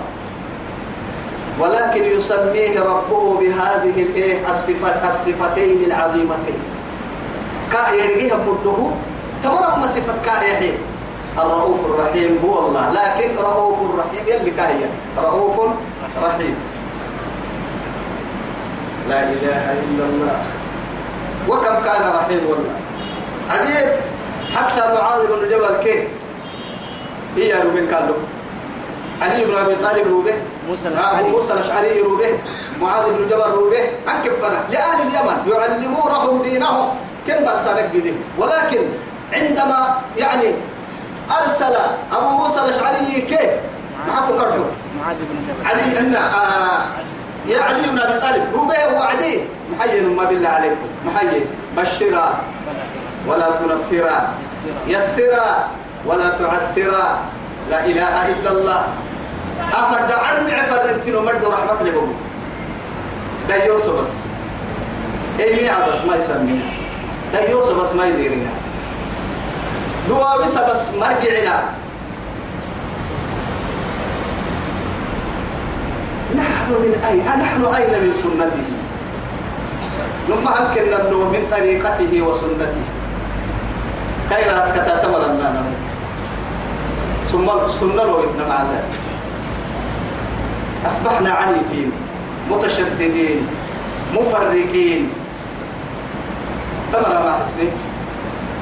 [1.60, 4.06] ولكن يسميه ربه بهذه
[5.08, 6.62] الصفتين العظيمتين.
[7.94, 8.92] يرجيها بده؟
[9.44, 10.38] تمر أم صفة كا
[11.38, 12.92] الرؤوف الرحيم هو الله.
[12.92, 14.90] لكن رؤوف الرحيم يلي كاهية.
[15.18, 15.56] رؤوف
[16.24, 16.56] رحيم.
[19.10, 20.38] لا إله إلا الله.
[21.50, 22.76] وكم كان رحيم والله؟
[23.50, 23.88] عجيب.
[24.56, 26.04] حتى معاذ بن جبل كيف؟
[27.36, 28.18] هي روبين قال له.
[29.22, 30.34] علي بن أبي طالب روبه
[30.70, 31.30] موسى ابو الأشعري.
[31.30, 32.30] موسى الأشعري روبه
[32.82, 36.90] معاذ بن جبل روبه عن كفنا لاهل اليمن يعلمونهم دينهم.
[37.28, 38.84] كم برسالك دي ولكن
[39.34, 40.52] عندما يعني
[41.42, 41.76] أرسل
[42.14, 43.52] أبو موسى الأشعري كيف
[44.08, 44.64] معكم كرحو
[45.00, 45.68] معاذ بن جبل.
[45.68, 46.82] علي إن آه
[47.48, 49.40] يا علي بن أبي طالب روبه وعدي
[49.72, 50.88] محيي ما بالله عليكم.
[51.06, 51.42] محيي.
[51.78, 52.40] بشرا
[53.28, 54.34] ولا تنفرا.
[54.88, 55.68] يسرا
[56.06, 57.20] ولا تعسرا.
[57.70, 58.84] لا إله إلا الله.
[59.78, 62.16] أما دعر معفر انتنو مرد رحمة لهم
[63.50, 64.14] دا يوسف بس.
[65.40, 66.66] إيه مي بس ما يسمينا.
[67.34, 68.50] دا يوسف بس ما يديرنا.
[70.08, 71.64] دوا بس مرجعنا.
[76.36, 78.68] نحن من أين نحن أين من سنته؟
[80.30, 80.86] نما أمكن
[81.34, 82.86] من طريقته وسنته.
[84.30, 85.64] كيرا كتا تمرنا
[87.32, 88.80] ثم السنة لو ابن معنا
[90.88, 91.92] أصبحنا عنيفين
[92.52, 93.48] متشددين
[94.14, 95.10] مفرقين.
[96.94, 97.70] تمر ما حسني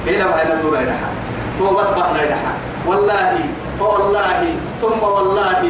[0.08, 1.10] إلى ما أنا نور إلها
[1.60, 2.54] توبة بحنا إلها
[2.88, 3.40] والله
[3.80, 5.62] فوالله ثم والله.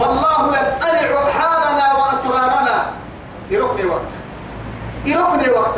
[0.00, 2.76] فالله يطلع حالنا وأسرارنا.
[3.50, 4.12] يركني وقت
[5.04, 5.76] يركني وقت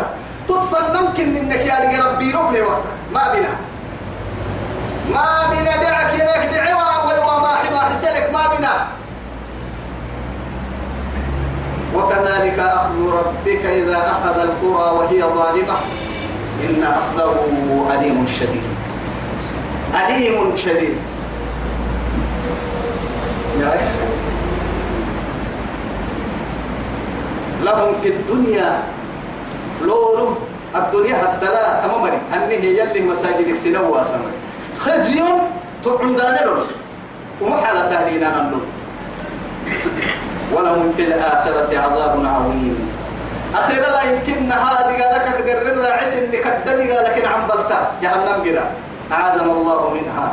[0.48, 3.52] تدفن ممكن منك يا ربي يركني وقت ما بنا.
[5.14, 8.30] ما بنا دعك يلك دعوة وما حما حسلك.
[8.32, 8.86] ما بنا.
[11.94, 15.76] وكذلك أخذ ربك إذا أخذ القرى وهي ظالمة.
[16.68, 17.36] إن أخذه
[17.94, 18.66] أليم شديد.
[19.94, 20.96] أليم شديد.
[23.60, 23.80] يا
[27.64, 28.82] لهم في الدنيا
[29.82, 30.36] لولو.
[30.76, 31.80] الدنيا حتى لا.
[31.86, 34.36] تمامري أنه يلي مساجدك سنوى سمري.
[34.80, 35.22] خزي
[35.84, 36.64] تعندان له
[37.40, 38.60] وما حالة تهدينا نلو.
[40.52, 42.99] ولهم في الآخرة عذاب عظيم.
[43.54, 47.92] أخيرا لا يمكن هذه قالك تقرر عس إني كدني قالك عن بلتا.
[48.02, 48.64] جهنم قرا.
[49.12, 50.26] أعاذنا الله منها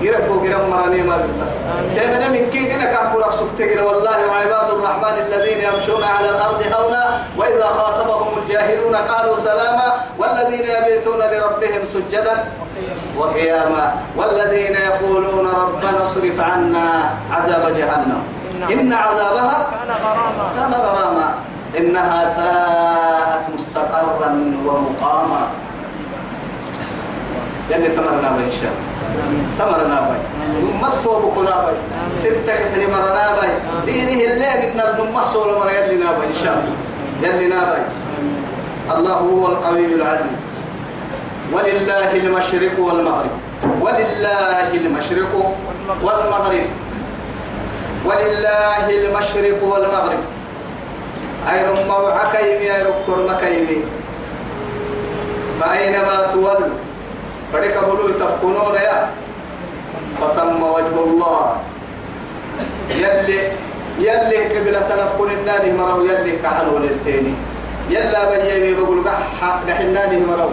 [0.00, 1.54] يربو قرم مراني ما بس.
[1.94, 7.04] كيف من كي إنك أقول أفسك والله وعباد الرحمن الذين يمشون على الأرض هونا
[7.36, 12.36] وإذا خاطبهم الجاهلون قالوا سلاما والذين يبيتون لربهم سجدا
[13.18, 16.86] وقياما والذين يقولون ربنا اصرف عنا
[17.30, 18.22] عذاب جهنم.
[18.72, 20.44] إن عذابها كان غراما.
[20.56, 21.34] كان غراما.
[21.78, 24.30] إنها ساءت مستقرا
[24.66, 25.48] ومقاما.
[27.70, 28.90] يعني تمرنا بي إن شاء الله.
[29.58, 30.18] تمرنا بي
[30.82, 31.74] متو بكنا بي
[32.20, 33.48] ستة كتني مرنا بي
[33.92, 36.76] دينه الليل إن النمح صول مر يلنا بي إن شاء الله.
[37.22, 37.82] يلنا بي
[38.96, 40.40] الله هو القوي العزيز.
[41.52, 43.30] ولله المشرق والمغرب.
[43.80, 45.54] ولله المشرق
[46.02, 46.66] والمغرب.
[48.04, 50.22] ولله المشرق والمغرب.
[51.48, 53.80] أي رمى عكيمي أي ركر مكيمي
[55.60, 56.76] فأينما تولوا
[57.52, 59.08] فلك بلو تفكنون يا.
[60.20, 61.56] فتم وجه الله.
[62.90, 63.38] يلي
[63.98, 67.34] يلي قبلة تنفكن النادي مرو يلي كحلو للتاني
[67.90, 70.50] يلا بجيبي بقول قح قحناني مرو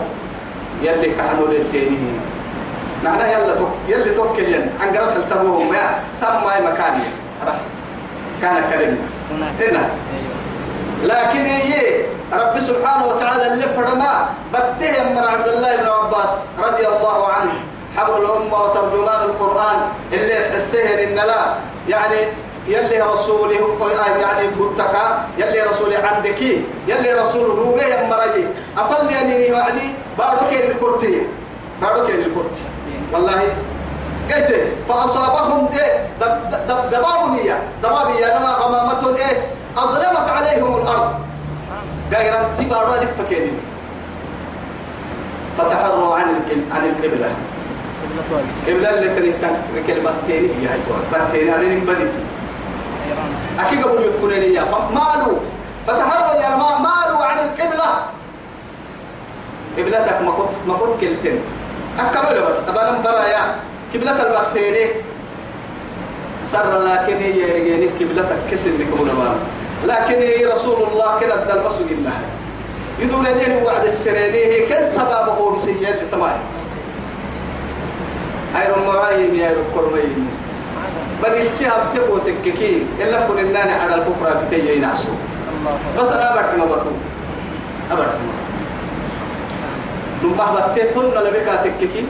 [0.84, 1.98] يلي كحلو للتاني
[3.04, 6.00] معناه يلا توك يلي توكل ين عن قرأت التبوهم يا.
[6.22, 7.04] سمى مكاني.
[8.42, 8.98] كان كلمة
[9.60, 9.90] هنا.
[11.04, 16.30] لكن هي رب سبحانه وتعالى اللي فرما بتهم من عبد الله بن عباس
[16.60, 17.54] رضي الله عنه.
[17.98, 19.80] حبر الأمة وترجمان القرآن
[20.14, 21.54] اللي يسحسهن إن لا.
[21.90, 22.18] يعني
[22.68, 23.56] يلي رسوله
[24.22, 26.42] يعني فتكا يلي رسولي عندك
[26.88, 31.22] يلي رسول روبي يا مرجي أفل يعني وعدي بارك الكرتي
[31.82, 32.64] بارك الكرتي
[33.14, 33.42] والله.
[34.36, 34.56] قلت
[34.90, 36.08] فأصابهم إيه؟
[36.92, 37.64] دبابنية.
[37.84, 39.46] دبابية نما غمامة إيه؟
[39.78, 41.14] أظلمت عليهم الأرض.
[42.12, 43.52] غير انتباروا لفكين
[45.58, 46.26] فتحروا عن
[46.72, 47.30] عن القبلة.
[48.68, 49.56] قبلة اللي تريتن
[49.88, 50.68] كلمة تاني هي
[51.12, 52.24] بتاني على بديتي.
[53.60, 54.64] أكيد قبل يفكرون إياه.
[54.64, 55.40] فمالوا.
[55.88, 57.90] فتحروا يا ما مالوا عن القبلة.
[59.78, 61.40] قبلتك ما كنت ما كنت كلتين
[62.00, 62.60] أكمل بس.
[62.68, 63.56] أبى ترى يا
[63.94, 64.90] قبلة البكتيري
[66.48, 69.10] سر لكن هي يعني قبلتك كسر لكم
[69.86, 72.14] لكن هي رسول الله كده الدل مسوق الله
[73.00, 76.40] يدور أن وعد السريني هي كل سببه بسيئة تمام
[78.56, 80.28] هاي رمعين يا رب كرمين.
[81.24, 85.10] بدي استياب تبو تككي إلا فكون الناني على الكفرة بتيجي ينعسو
[86.00, 86.90] بس أنا أبرت ما بطو
[87.92, 88.18] أبرت
[90.24, 92.06] نبه بتيتون لبكا تككي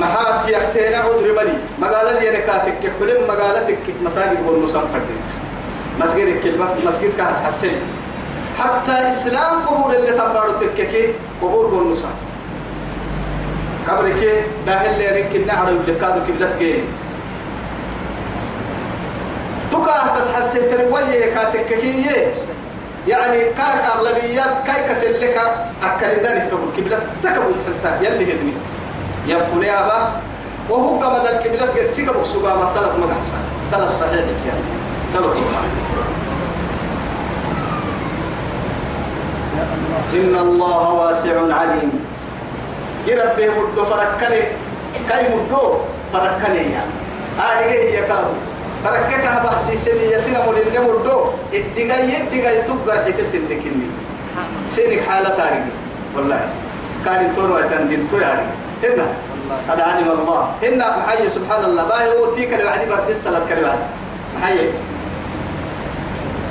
[0.00, 5.39] محات يحتينا عذر ملي مقالة لي نكاتك حلم مقالتك مساجد والمسام فردت
[6.00, 7.72] مسجد الكلمة مسجد كاس حسن
[8.58, 12.10] حتى إسلام قبول اللي تمرارو تككي قبول والمسام
[13.88, 16.74] قبرك داخل لي ريك النعر اللي كادو كبلت جي
[19.72, 22.06] تكا تسحسن تروي كاتككي
[23.08, 25.40] يعني كان أغلبيات كاي كسلك
[25.82, 28.52] أكلنا نكتب كبلت تكبت حتى يلي هدني.
[29.26, 30.12] يبقى يا أبا
[30.70, 33.38] وهو كما ذلك بلاد قد بكسوغا ما سلط مدحسا.
[33.70, 34.79] سلط صحيح يعني
[35.14, 35.36] سلط
[40.14, 41.90] إن الله واسع عليم.
[43.06, 44.40] يربي مدو فركني
[45.08, 45.62] كاي مدو
[46.12, 46.94] فركني يعني
[47.40, 48.34] آه هي يكادو
[48.84, 51.16] فركك بحسي سني يسنا مولين مدو.
[51.54, 53.86] إدقاي إدقاي تبقى حتى سنكني
[54.68, 55.64] سنك حالة تاريخ.
[56.16, 56.40] والله.
[57.04, 58.46] كان تورو يتندين تو يعني
[58.84, 59.06] هنا
[59.68, 60.42] قد علم الله.
[60.62, 61.84] هنا محي سبحان الله.
[61.84, 63.68] باهي هو تيك الوعدي برد السلام كريم
[64.36, 64.68] محي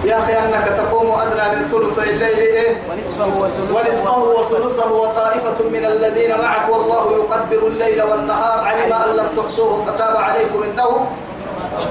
[0.10, 6.70] يا أخي أنك تقوم أدنى من ثلث الليل إيه؟ ونصفه وثلثه وطائفة من الذين معك
[6.70, 8.60] والله يقدر الليل والنهار.
[8.68, 11.08] علم أن لم تحصوه فتاب عليكم إنه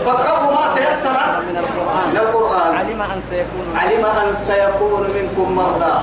[0.05, 1.17] فاقرأوا ما تيسر
[1.49, 2.77] من القرآن.
[2.77, 5.97] علم أن سيكون علم أن سيكون منكم مرضى.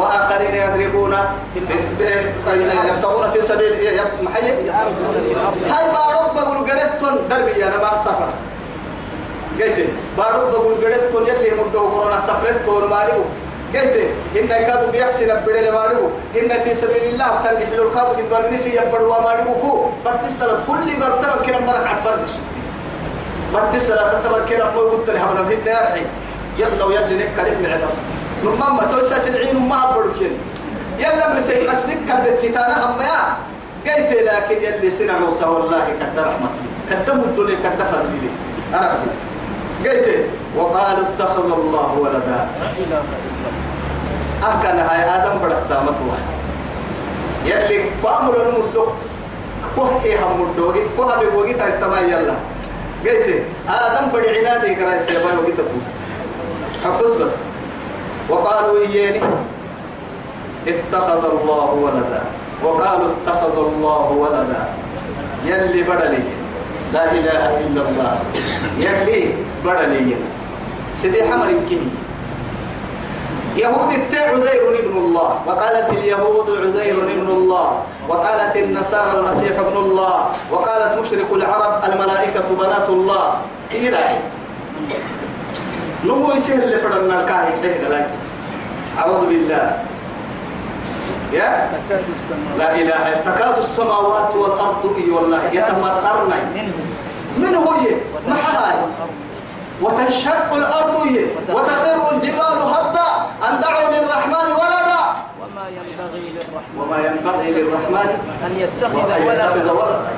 [0.00, 1.16] وآخرين يضربون
[2.88, 4.70] يبتغون في سبيل محي
[5.70, 8.28] هاي ما رب بقول قريتون دربي أنا ما سفر
[9.60, 9.78] قلت
[10.18, 13.24] بارو بقول قريتون يلي مدو قرونا سفرت تور ماريو.
[13.74, 13.94] قلت
[14.36, 16.10] إن كادو بيكسي نبدي ماريو.
[16.36, 19.72] إن في سبيل الله تنجح له كادو قد بغنسي يبدو ماريو كو.
[20.04, 22.28] برتسلت كل برتبل كنا مرق عتفرد
[23.52, 25.96] برتسلت تبل كنا ما قلت لها من يا
[26.58, 27.96] يلا ويلي نكلم العبس
[28.44, 30.38] نمما توسع في العين ما بركين
[30.98, 33.20] يلا مرسي أسبك كبت تانا أما يا.
[33.86, 36.64] قلت لكن يلي سنع موسى والله كد رحمتي.
[36.90, 38.30] كد مدلي كد فردي
[38.74, 39.14] أنا أقول.
[39.84, 40.06] قلت
[40.56, 42.48] وقالوا اتخذ الله ولدا.
[44.42, 46.16] أكن هاي آدم بدأت متوا
[47.44, 48.86] يلي قاموا المدو.
[49.76, 50.72] كوه هم مدو.
[50.96, 52.34] كوه بيوجي تايتما يلا.
[53.04, 53.28] قلت
[53.68, 55.78] آدم بدي عنادي كراي سيبا يوجي تتو
[56.84, 57.32] حبس بس.
[58.28, 59.20] وقالوا إياني.
[60.66, 62.22] اتخذ الله ولدا.
[62.64, 64.62] وقالوا اتخذ الله ولدا.
[65.46, 66.43] يلي بدلي.
[66.92, 68.12] لا إله إلا الله.
[68.78, 69.34] يلي
[69.64, 70.16] بدلي
[71.02, 71.90] سيدي حمر يمكني
[73.56, 75.30] يهود التاع عزير ابن الله.
[75.46, 77.68] وقالت اليهود عزير ابن الله.
[78.08, 80.18] وقالت النصارى المسيح ابن الله.
[80.50, 83.26] وقالت مشرك العرب الملائكة بنات الله.
[83.74, 84.18] إيراعي
[86.04, 88.10] نمو يسير اللي فرنا الكاهي لك
[88.98, 89.93] أعوذ بالله.
[91.34, 91.70] يا.
[91.88, 96.32] تكاد السماوات لا إله إلا تكاد السماوات والأرض إي والله يتمطرن
[97.38, 97.96] من هو يه
[98.28, 98.78] ما والأرض
[99.82, 103.08] وتنشق الأرض يه وتخر الجبال هدا
[103.48, 105.02] أن دعوا للرحمن ولدا.
[105.42, 108.08] وما ينبغي للرحمن وما ينبغي للرحمن
[108.46, 110.12] أن يتخذ ولدا.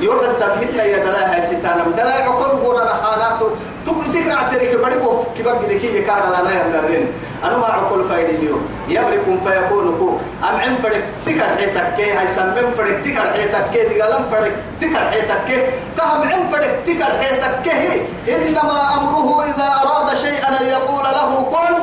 [0.00, 3.48] يوم التمهيد يا دلاها ستانا دلاها يقول قولا رحاناته
[3.86, 7.06] تقول سكر عتريك بديكو كبار جدكي كار لنا يندرين
[7.44, 8.68] أنا ما أقول فايد اليوم.
[8.88, 10.10] يملكم فيكون كو.
[10.48, 12.12] أم عم فرق تكر حيتك كي.
[12.12, 13.98] هاي سمم فرق تكر حيتك كي.
[13.98, 15.62] دقلم فرق تكر حيتك كي.
[15.98, 18.02] كهم عم فرق تكر حيتك كي.
[18.28, 21.74] إنما أمره إذا أراد شيئا أن يقول له كن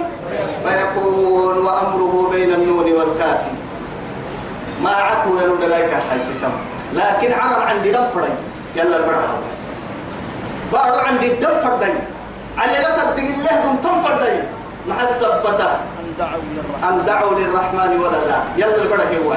[0.65, 1.58] فيكون.
[1.65, 3.52] وأمره بين النون والكافي
[4.82, 6.54] ما عكو ينو دلايك حي ستم
[6.93, 8.29] لكن عرب عندي دفري.
[8.75, 9.38] يلا البرها
[10.73, 11.93] بعد عندي دفري
[12.58, 14.39] على لا تدق الله دم تنفردي
[14.88, 15.69] مع السبتة
[16.84, 17.99] أن دعوا للرحمن.
[17.99, 18.43] ولدا.
[18.58, 19.36] يلا البرها هو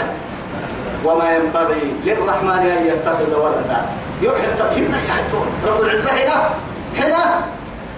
[1.04, 3.78] وما ينبغي للرحمن أن يتخذ ولدا.
[4.22, 6.50] يوحي التبهير يحتون رب العزة هنا
[6.96, 7.40] هنا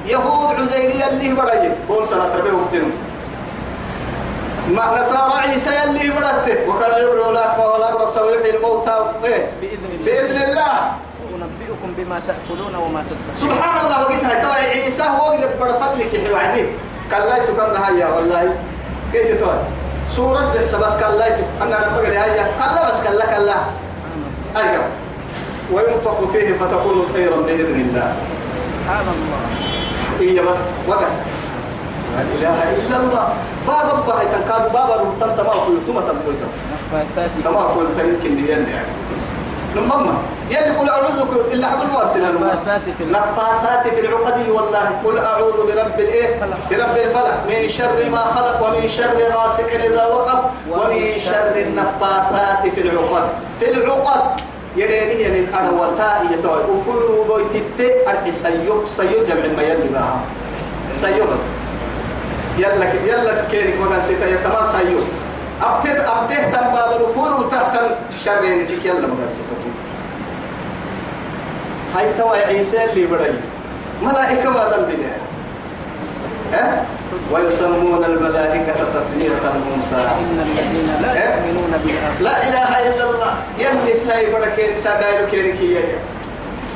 [0.07, 2.93] يهود عزيرية اللي برأي قول سنة ربي وقتهم
[4.69, 7.89] ما نصارى عيسى اللي برته وكان يبرئ لك ولا
[8.35, 9.13] يحيي الموتى.
[9.25, 10.05] إيه؟ بإذن الله.
[10.05, 10.93] بإذن الله.
[11.33, 16.33] وأنبئكم بما تأكلون وما تدخرون سبحان الله وقتها ترى عيسى هو قد برفت لك يحيي
[16.33, 16.65] وعدي.
[17.13, 18.57] قال لا يتكلم هيا والله.
[19.13, 19.59] كيف تقول؟
[20.11, 21.27] سورة بحسب بس قال لا
[21.63, 23.65] أنا لما قال هيا قال لا بس قال لك الله
[24.57, 24.85] أيوه.
[25.73, 28.13] وينفخ فيه فتكون طيرا بإذن الله.
[28.85, 29.41] سبحان الله.
[30.21, 30.59] هي بس.
[30.89, 31.13] وقت.
[32.17, 33.29] لا إله إلا الله.
[33.69, 36.35] بابا بابا تنكاد بابا ربطان تمام في يتوما تنقل
[36.93, 38.67] نفاثات تمام في التنكين دي يعني
[39.77, 40.15] لما
[40.51, 41.19] يلي قل أعوذ
[41.53, 42.23] إلا عبد الوارسل
[43.11, 48.89] نفاثات في العقد والله قل أعوذ برب الإيه برب الفلق من شر ما خلق ومن
[48.89, 53.29] شر غاسق إذا وقف ومن شر النفاثات في العقد
[53.61, 54.41] في العقد
[54.77, 60.21] يديني يعني الأروتا يتوي وفيرو بويتت أرحي سيوب سيوب جمع ما يلي بها
[61.01, 61.58] سيوب بس
[62.59, 65.05] يلا يلا كيرك مدن سيتا يتمان سيوب
[65.63, 67.75] أبتد أبتد تم باب الفور وتحت
[68.25, 69.59] شرين تك يلا مدن سيتا
[71.97, 73.33] هاي توا عيسى اللي بدأي
[74.03, 75.13] ملائكة ما دم بنا
[76.53, 76.85] ها؟
[77.33, 79.31] ويسمون الملائكة تسمية
[80.43, 82.23] الذين لا؟ يؤمنون بالآخرة.
[82.23, 83.35] لا إله إلا الله.
[83.59, 85.77] يلي ساي بركين سادايلو كيركي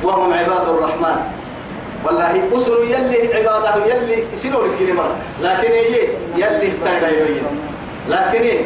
[0.03, 1.42] وهم عباد الرحمن.
[2.05, 5.03] والله أسر يلي عبادة يلي يسيروا الكلمة
[5.41, 7.25] لكن هي يلي سادايلو
[8.09, 8.65] لكن إيه؟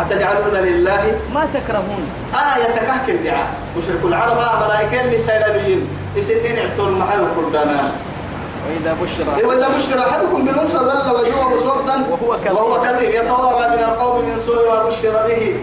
[0.00, 2.02] أتجعلون لله؟ ما تكرهون.
[2.34, 3.46] آية تكهك الدعاء
[3.78, 5.80] مشرك العرب آه ملائكة اللي سادايلو
[6.16, 7.80] يسنين اعطوا المحل كردانا
[8.68, 12.56] وإذا بشر إذا بشر أحدكم بالأنثى ظل وجهه مسودا وهو كظيم.
[12.56, 15.56] وهو كظيم يتوارى من القوم من سوء ما بشر به.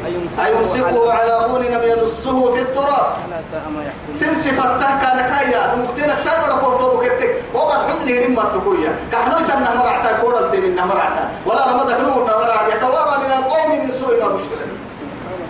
[0.46, 3.08] أيمسكه على هون لم يدسه في التراب.
[3.28, 4.14] ألا ساء ما يحسن.
[4.14, 10.22] سلسي فتاه كان كايا مكتينك سابر قوتو بكتك وقد حزني لما تقويا كحنو تنه مرعتا
[10.22, 14.60] كورل من مرعتا ولا رمضة نور مرعتا يتوارى من القوم من سوء ما بشر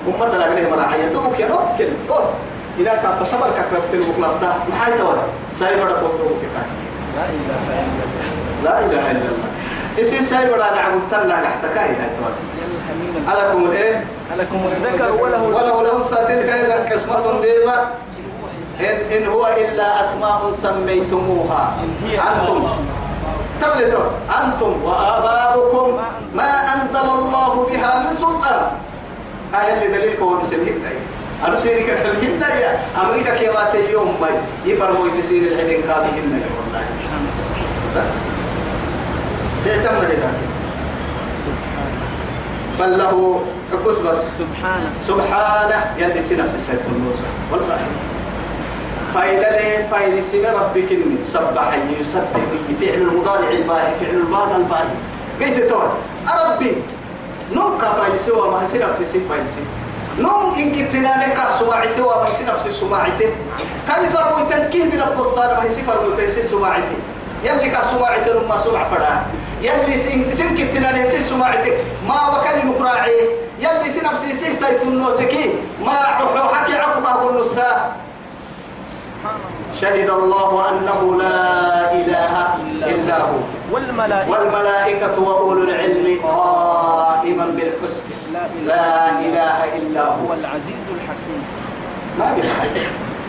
[0.08, 2.30] أمة لا غير مرعية دوك يا روكل أوه.
[2.80, 5.24] إذا كان بصبر كتبت المكلفتا محاي تورا
[5.54, 6.70] سايبر قوتو بكتك
[7.18, 8.28] لا إله إلا الله.
[8.64, 9.50] لا إله إلا الله.
[10.02, 10.20] إسي
[10.78, 14.04] عبدتنا نحتكاي هاي تورا يا الحميد ألكم الإيه
[14.36, 17.78] ألكم الذكر وله وله الأنثى تلك إذا قسمة ضيزى
[18.80, 21.74] إن- هو إلا أسماء سميتموها.
[22.06, 22.68] هي أنتم.
[23.62, 24.06] تبلتوا
[24.44, 25.98] أنتم وآباؤكم
[26.36, 27.10] ما أنزل.
[27.20, 28.62] الله بها من سلطان.
[29.54, 30.84] هاي اللي دليلك هو بسمين
[31.46, 34.28] أنا سيرك الحلمين يا أمريكا كيما اليوم ما
[34.66, 36.84] يفرموا يتسير الحدين قادهن يا والله.
[39.66, 40.30] تعتمد لك
[42.80, 44.18] بل له حكوس بس.
[44.40, 44.90] سبحانه.
[45.08, 45.96] سبحانه.
[45.98, 46.80] يلي سي نفس السيد
[47.52, 47.78] والله.
[49.14, 50.90] فايدة ليه فايدة سي ربك
[51.26, 52.42] سبح يسبح
[52.82, 54.96] فعل المضارع الباهي فعل الماضي الباهي.
[55.42, 55.90] قلت تقول
[56.46, 56.74] ربي
[57.56, 59.46] نم كفايدة سوى ما سي نفس السي فايدة
[60.20, 63.30] سي نم إن كنتنا لك سماعته سي نفس سماعته.
[63.88, 67.00] كيف فرمو تنكيه من القصة ما يسي فرمو تنسي سماعته.
[67.44, 69.22] يلي كسماعته لما سمع فراه
[69.62, 71.72] يلي سين سين كنتنا نسي سماعته.
[72.08, 73.20] ما وكل نقراعي.
[73.60, 75.54] يلي سي نفسي سي سيت النوسكي
[75.86, 77.96] ما عحو حكي عقبه بالنساء
[79.82, 81.69] شهد الله أنه لا
[83.80, 84.32] والملائكة.
[84.32, 88.04] والملائكة وأولو العلم قائما بالقسط.
[88.34, 90.34] لا إله لا إله إلا هو.
[90.34, 91.42] العزيز الحكيم.
[92.20, 92.88] ما بحاجة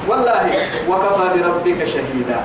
[0.08, 0.46] والله
[0.88, 2.40] وكفى بربك شهيدا.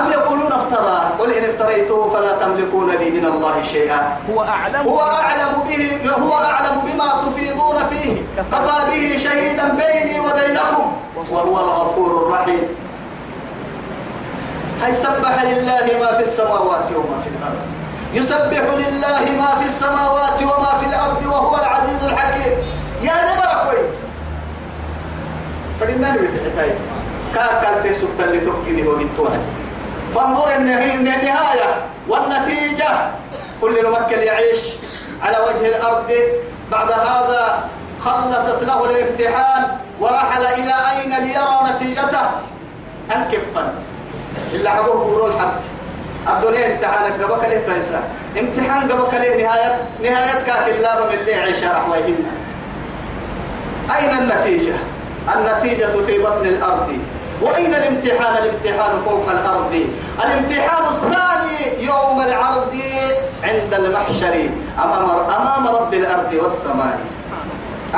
[0.00, 4.16] أم يقولون افترى؟ قل إن افتريته فلا تملكون لي من الله شيئا.
[4.30, 8.22] هو أعلم هو أعلم به هو أعلم بما تفيضون فيه.
[8.36, 10.92] كفى به شهيدا بيني وبينكم.
[11.32, 12.68] وهو الغفور الرحيم.
[14.82, 17.62] هي سبح لله ما في السماوات وما في الأرض.
[18.14, 22.52] يسبح لله ما في السماوات وما في الأرض وهو العزيز الحكيم.
[23.02, 23.90] يا نبرك وين
[25.80, 26.78] فلنا نبي الحكاية
[27.34, 29.40] كاكل تسكت اللي تبكي هو بالتوعد
[30.14, 31.74] فانظر النهاية
[32.08, 33.10] والنتيجة.
[33.60, 34.60] كل ممكن يعيش
[35.22, 36.12] على وجه الأرض.
[36.72, 37.68] بعد هذا
[38.04, 39.78] خلصت له الامتحان.
[40.00, 42.26] ورحل إلى أين ليرى نتيجته؟
[43.16, 43.74] أنكفا
[44.54, 45.60] إلا حبوه بورو الحد
[46.28, 48.00] الدنيا امتحان قبك ليه تنسى
[48.40, 52.24] امتحان قبك ليه نهاية نهاية كاك اللابة من اللي عيش رحويهن
[53.96, 54.74] أين النتيجة؟
[55.34, 56.98] النتيجة في بطن الأرض.
[57.42, 59.84] وأين الامتحان؟ الامتحان فوق الأرض.
[60.24, 62.76] الامتحان الثاني يوم العرض
[63.42, 64.48] عند المحشر
[64.84, 66.98] أمام أمام رب الأرض والسماء.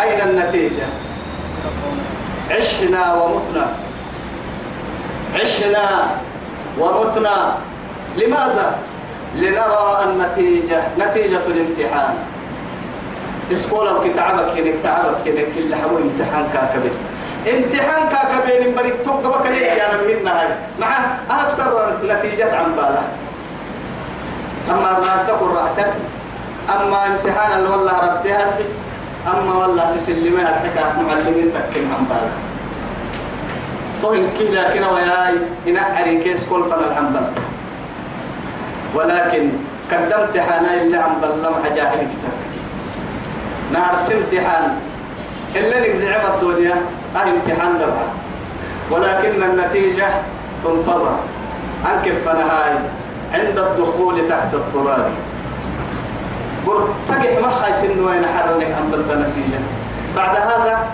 [0.03, 0.86] أين النتيجة؟
[2.51, 3.66] عشنا ومتنا.
[5.34, 6.11] عشنا.
[6.80, 7.54] ومتنا
[8.16, 8.78] لماذا؟
[9.36, 12.14] لنرى النتيجة نتيجة الامتحان.
[13.52, 16.90] اسكولا كتعبك هناك تعبك هناك كل حبو امتحان كاكبر
[17.52, 20.48] امتحان كاكبر بريك توقع بك ليه؟ يا نمهن هاي
[20.80, 20.88] مع
[21.30, 23.02] أكثر نتيجة عن باله
[24.70, 25.92] أما ما تقول رحتك
[26.68, 28.58] أما امتحان اللي والله ردها
[29.26, 32.30] أما والله تسلمها الحكاية معلمين تكين عن باله
[34.03, 35.34] فهم كلا كنا وياي
[35.68, 37.26] إنا عريكيس كل فن الحنبل
[38.94, 39.51] ولكن
[39.92, 42.51] قدمت حانا اللي عم بلم حجاهل كتابك
[43.72, 44.78] نهار امتحان.
[45.57, 46.74] إللي نجزع الدنيا
[47.14, 48.09] هاي امتحان دبعا
[48.90, 50.07] ولكن النتيجة
[50.64, 51.16] تنتظر.
[51.86, 52.74] أنكف هاي
[53.32, 55.11] عند الدخول تحت التراب.
[56.66, 56.78] قل
[57.09, 59.61] فقح ما خاي سن وين حرنك عن بلد النتيجة
[60.16, 60.86] بعد هذا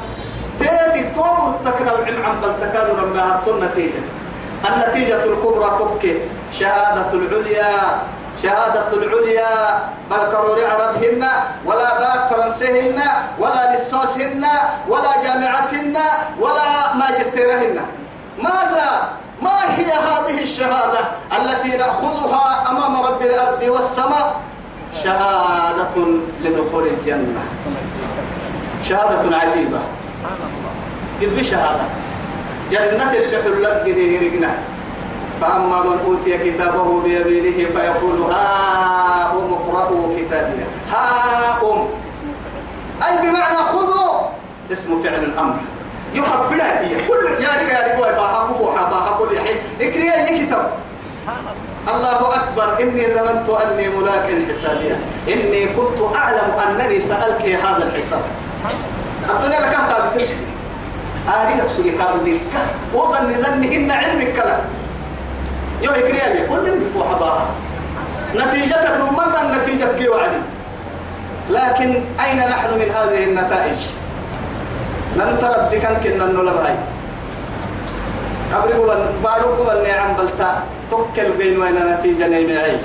[0.67, 4.03] تاتك توبر تكنا العلم عن بلد تكاد لما النتيجة
[4.69, 6.21] النتيجة الكبرى تبكي.
[6.53, 7.73] شهادة العليا.
[8.43, 9.55] شهادة العليا.
[10.11, 11.29] بل كروري عربهن
[11.65, 13.03] ولا باك فرنسيهن
[13.39, 14.45] ولا لسوسهن
[14.89, 15.97] ولا جامعتهن
[16.41, 17.81] ولا ماجستيرهن.
[18.39, 18.91] ماذا؟
[19.43, 21.01] ما هي هذه الشهادة
[21.39, 24.41] التي نأخذها أمام رب الأرض والسماء؟
[25.05, 25.97] شهادة
[26.43, 27.43] لدخول الجنة.
[28.89, 29.79] شهادة عجيبة.
[31.23, 31.85] قد بشهادة؟
[32.71, 34.51] جنة اللي حلق قد يرقنا.
[35.41, 40.65] فأما من أوتي كتابه بيمينه فيقول هاؤم اقرأوا كتابي.
[40.91, 41.89] هاؤم
[43.07, 44.21] أي بمعنى خذوا.
[44.73, 45.57] اسم فعل الأمر.
[46.15, 47.09] يخبرها هي.
[47.09, 50.73] كل يا رجال يا باها كفوها باها كل حين اكري أي كتاب.
[51.89, 52.81] الله أكبر.
[52.81, 58.23] إني ظننت أني ملاك حسابيا إني كنت أعلم أنني سألك هذا الحساب.
[59.31, 59.77] الدنيا لك
[60.15, 60.37] بتلك
[61.29, 62.39] آدي كابو دي
[62.95, 64.57] وظن ظنهن علمك كلا
[65.83, 67.47] يو يكريا كل اللي فوق حبارة
[68.35, 70.37] نتيجتك نمنا النتيجة كي وعدي؟
[71.51, 71.89] لكن
[72.25, 73.79] أين نحن من هذه النتائج؟
[75.17, 76.75] لم ترى الذكر كنا نلبهاي
[78.55, 80.63] قبل قبل بارو قبل نعم بلتا.
[80.91, 82.77] تكل بين وين نتيجة نيمعي.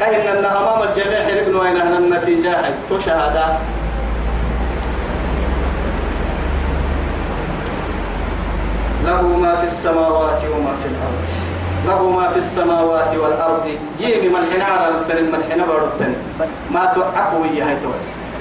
[0.00, 2.54] كاين أن أمام الجميع ابن وين النتيجة؟
[2.90, 3.36] تشهد
[9.10, 11.26] له ما في السماوات وما في الأرض.
[11.88, 13.66] له ما في السماوات والأرض.
[14.00, 16.14] يمي من حين على التن من حين بردن
[16.70, 17.64] ما تعقوا هي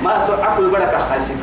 [0.03, 1.35] ما تعقوا البركة خايسة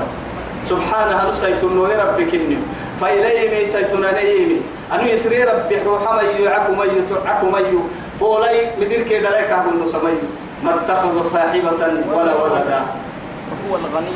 [0.70, 2.58] سبحانه نسيت النور ربك إني
[3.00, 4.60] فإليه مي سيتنا نيمي
[4.92, 7.78] أنو يسري ربي حوحا مي يعكو مي تعكو مي
[8.20, 10.16] فولي مدير كيدا لك أهل نصمي
[10.64, 11.70] ما اتخذ صاحبة
[12.14, 12.80] ولا ولدا.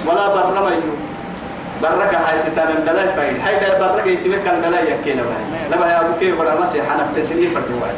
[0.07, 0.77] ولا برمي
[1.83, 5.69] بركة هاي ستان دلاي فايد هاي دا بركة يتمك كان دلاي يكينا بهاي.
[5.71, 7.95] لما يا أبو كيف ولا مسيح أنا بتسلي فردوات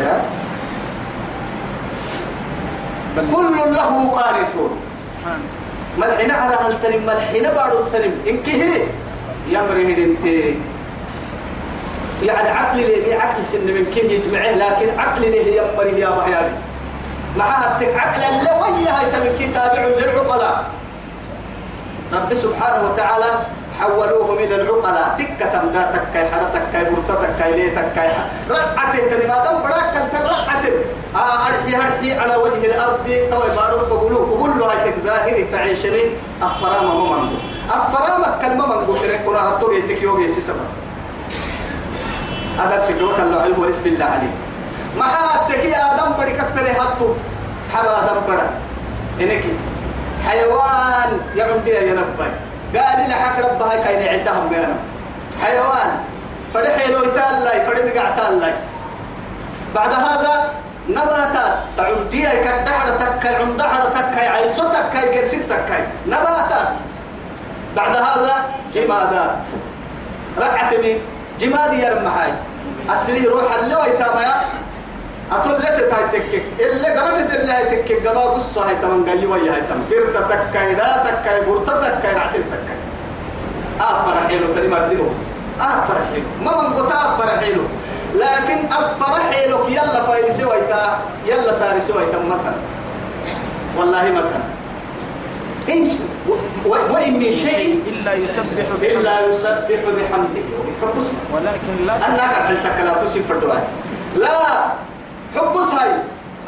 [0.00, 0.20] يا.
[3.16, 4.80] كل له قانتون.
[5.98, 8.82] ملحنا على التنم ملحنا بارو التنم إنك هي
[9.48, 10.24] يمره أنت.
[12.22, 16.54] يعني عقل لي عقل سن من كه يجمعه لكن عقل لي يمره يا بهيابي
[17.36, 20.64] معها عقل اللوية هاي تمكي تابع للعقلاء.
[22.16, 23.30] رب سبحانه وتعالى
[23.80, 25.16] حولوه من العقلاء.
[25.18, 28.08] تكة تمدا تكاي حدا تكاي برتا تكاي ليه تكاي؟
[28.50, 30.74] رقعته تني ما دم براك كنت رقعته
[31.16, 33.06] آه أرحي أرحي على وجه الأرض.
[33.30, 36.04] توي بارو بقولوه بقول هاي ظاهري تعيشني.
[36.42, 37.36] أفرام ما منغو
[37.70, 40.66] أفرام كلمة منغو ترى كنا هتو يتك يوغي سيسما
[42.58, 44.32] هذا سيدور كان علم ورس بالله عليه.
[44.98, 47.08] ما هاتكي آدم بدي كفر هاتو
[47.74, 48.48] حبا آدم بدا
[49.20, 49.44] إنك
[50.26, 52.28] حيوان يعم بيها ينبي
[52.78, 54.76] قال لنا حق ربها كاين عندهم بيانا
[55.42, 55.90] حيوان.
[56.54, 58.52] فرحي لو تالاي فرحي تالاي
[59.74, 60.52] بعد هذا
[60.88, 65.84] نباتات تعود بيها كدحر تكاي عندحر تكاي عيسو تكاي قرسين تكاي.
[66.06, 66.68] نباتات
[67.76, 68.34] بعد هذا
[68.74, 69.36] جمادات.
[70.38, 70.98] رقعت مين
[71.40, 72.32] جمادي يرمى هاي.
[72.90, 74.34] أسري روح اللي ويتاميا.
[75.32, 79.52] أتول لك تاي تكك اللي قبلت اللي هاي تكك قبا قصة هاي تمن قاي ويا
[79.52, 82.78] هاي تمن برتا تكاي لا تكاي برتا تكاي رعتين تكاي.
[83.80, 85.04] آه فرحيلو تري مردينو
[85.60, 86.26] آه فرحيلو.
[86.44, 87.62] ما من قطع فرحيلو.
[88.14, 90.98] لكن أفرحيلو يلا فايل سويتا.
[91.26, 92.18] يلا ساري سويتا.
[92.18, 92.56] مكان
[93.76, 94.44] والله مكان
[95.68, 95.90] إن
[96.66, 100.44] وإن من شيء إلا يسبح إلا يسبح بحمده.
[101.34, 103.64] ولكن لا أنا قاعد حتى لا تصير فردوان
[104.16, 104.72] لا.
[105.34, 105.90] حبس هاي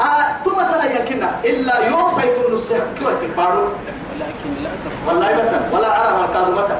[0.01, 5.89] آه ثم ترى يكنا إلا يوصيت النسيح كيف تبارو ولكن لا تفهم والله متى ولا
[5.89, 6.77] عرف الكاظم متى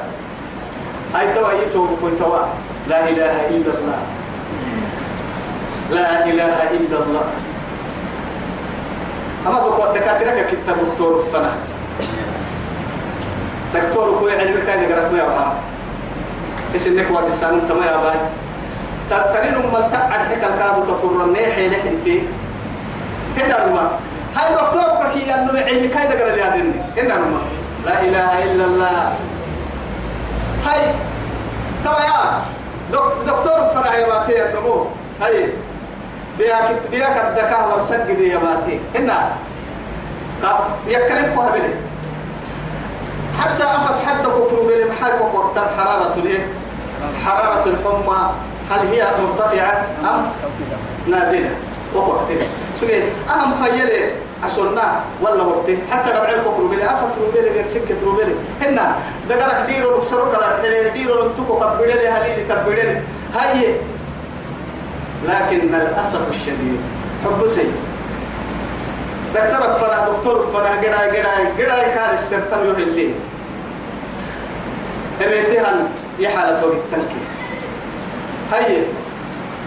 [1.15, 2.39] هاي توا يتو كنت توا.
[2.87, 3.99] لا إله إلا الله.
[5.91, 7.25] لا إله إلا الله.
[9.47, 11.51] أما بقول دكاترة كتاب دكتور فنا.
[13.75, 15.53] دكتور كوي علمك كاي دكتور ما يبغى
[16.73, 18.13] إيش إنك وقت السنة أنت ما يبغى
[19.09, 22.07] تتسنين أم التقعد حكا الكادو تطر النيحي لك أنت.
[23.37, 23.99] هنا الماء
[24.35, 27.41] هاي دكتور كي أنه علمك كاي دكتور اللي هذني هنا الماء
[27.85, 29.13] لا إله إلا الله.
[30.65, 30.81] هاي.
[31.85, 32.41] توا يا
[32.91, 34.85] دك- دكتور فرع يا باتي النمو
[35.21, 35.49] هاي.
[36.37, 38.79] بياك بياك الدكا ورسق دي يا باتي.
[38.95, 39.29] هنا
[40.87, 41.61] يكلم قابل
[43.39, 46.47] حتى أفت حد كفر بالمحاك وقت حرارة الايه
[47.25, 48.29] حرارة الحمى.
[48.69, 50.25] هل هي مرتفعة أم
[51.07, 51.49] نازلة؟
[51.95, 52.47] وقتها
[52.81, 54.11] سجل أهم فيلي
[54.45, 58.95] أسرنا ولا وقتي؟ حتى لو عيل كفر بلي أفت روبيلي غير سكة روبيلي هنا
[59.29, 63.01] دقرك ديرو نكسرو كلا حلي ديرو نتوكو كبيري هليلي تبيري
[63.35, 63.75] هاي
[65.27, 66.79] لكن للأسف الشديد
[67.25, 67.63] حب سي
[69.35, 73.13] دكتور فنا دكتور فنا قراي قراي قراي كان السرطان يهلي
[75.21, 75.73] أبيتها
[76.19, 77.21] يحالة وقت تلكي
[78.53, 78.83] هيا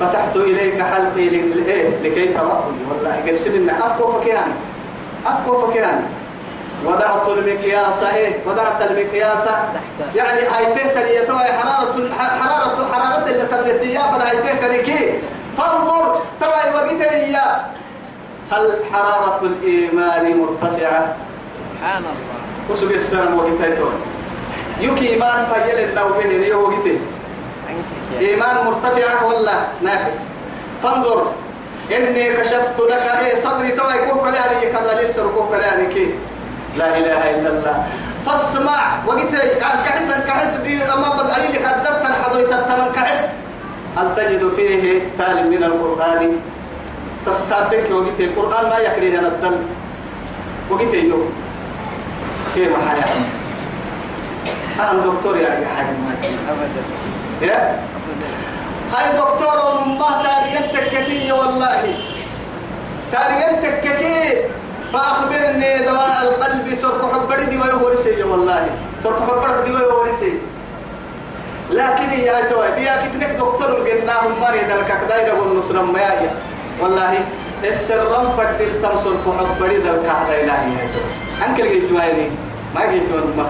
[0.00, 2.78] فتحت إليك حلقي إيه لكي ترأني.
[2.90, 4.54] والله قال سمنا أفكو فكياني
[5.26, 6.04] أفكو فكياني
[6.84, 9.48] وضعت المقياس إيه؟ وضعت المقياس.
[10.14, 10.40] يعني
[10.74, 15.12] تهتني يتوى حرارة حرارة حرارة اللي تبلتي فلا هاي تهتني كي.
[15.58, 17.60] فانظر تبع وقت إياه
[18.50, 21.16] هل حرارة الإيمان مرتفعة؟
[21.80, 22.70] سبحان الله.
[22.70, 23.46] وسوق السلام وقت
[24.80, 26.98] يوكي إيمان فيل النوبين يو وقته
[28.18, 29.52] إيمان مرتفعة ولا
[29.82, 30.16] ناقص
[30.82, 31.26] فانظر
[31.96, 36.14] إني كشفت لك إيه صدري توا يكون كلاني كذا ليس ركوب كلاني كي
[36.76, 37.86] لا إله إلا الله.
[38.26, 40.54] فاسمع وقت كحس كحس
[40.94, 43.24] أما بقى لي قدرت الحضوي تتمن كحس.
[43.96, 46.36] هل تجد فيه تال من القرآن؟
[47.26, 49.58] تستابك وقت القرآن ما يكريه الدل
[50.70, 51.32] وقت يوم
[52.54, 53.14] كيف حياة
[54.90, 55.88] أنا دكتور يعني حاجة
[56.50, 56.82] ابدا.
[57.42, 57.80] يا
[58.92, 61.94] هاي دكتور ومما تاريخ تككية والله.
[63.12, 64.48] تاريخ تككية
[64.92, 68.66] فأخبرني دواء القلب سرق حب دي ويهورسي والله.
[69.04, 70.32] سرق حب دي ويهورسي
[71.70, 76.28] لكن يا توي بيا كتنك دكتور الجنة هم مري دلك دايرة والنصر ما يجي.
[76.80, 77.18] والله
[77.64, 82.04] السرم فرد التمسر حب دي دلك دايرة يا توي أنك لقيت ما
[82.74, 83.02] ما لقيت
[83.36, 83.46] ما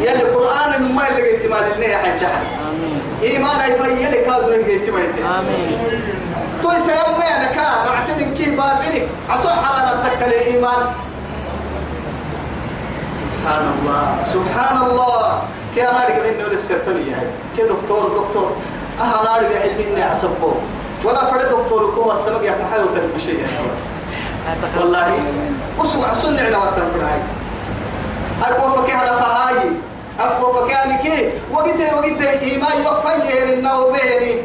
[0.00, 2.28] يلي القرآن ما اللي لقيت ما اللي حاجة
[2.70, 3.00] آمين.
[3.22, 6.00] إيمان أي في يلي كادو اللي لقيت ما يلي آمين.
[6.62, 10.86] توي سيوم يعني كا رعت من كيه باطنك أصح على نتك الإيمان
[13.20, 15.42] سبحان الله سبحان الله
[15.74, 17.26] كي أنا أرجع منه للسرطانية هاي
[17.56, 18.52] كي دكتور دكتور.
[19.00, 20.54] أنا علمي إني أعصبه
[21.04, 22.52] ولا فرد دكتور كوار سبق يا
[22.94, 23.46] تربي شيء
[24.80, 25.18] والله
[25.78, 27.20] وسوع السنة على وقت الفرعي
[28.42, 29.56] أكو فكي هذا فهاي
[30.20, 34.42] أكو فكي أنا كي وقتي وقتي إيمان يوفي إنه بيني.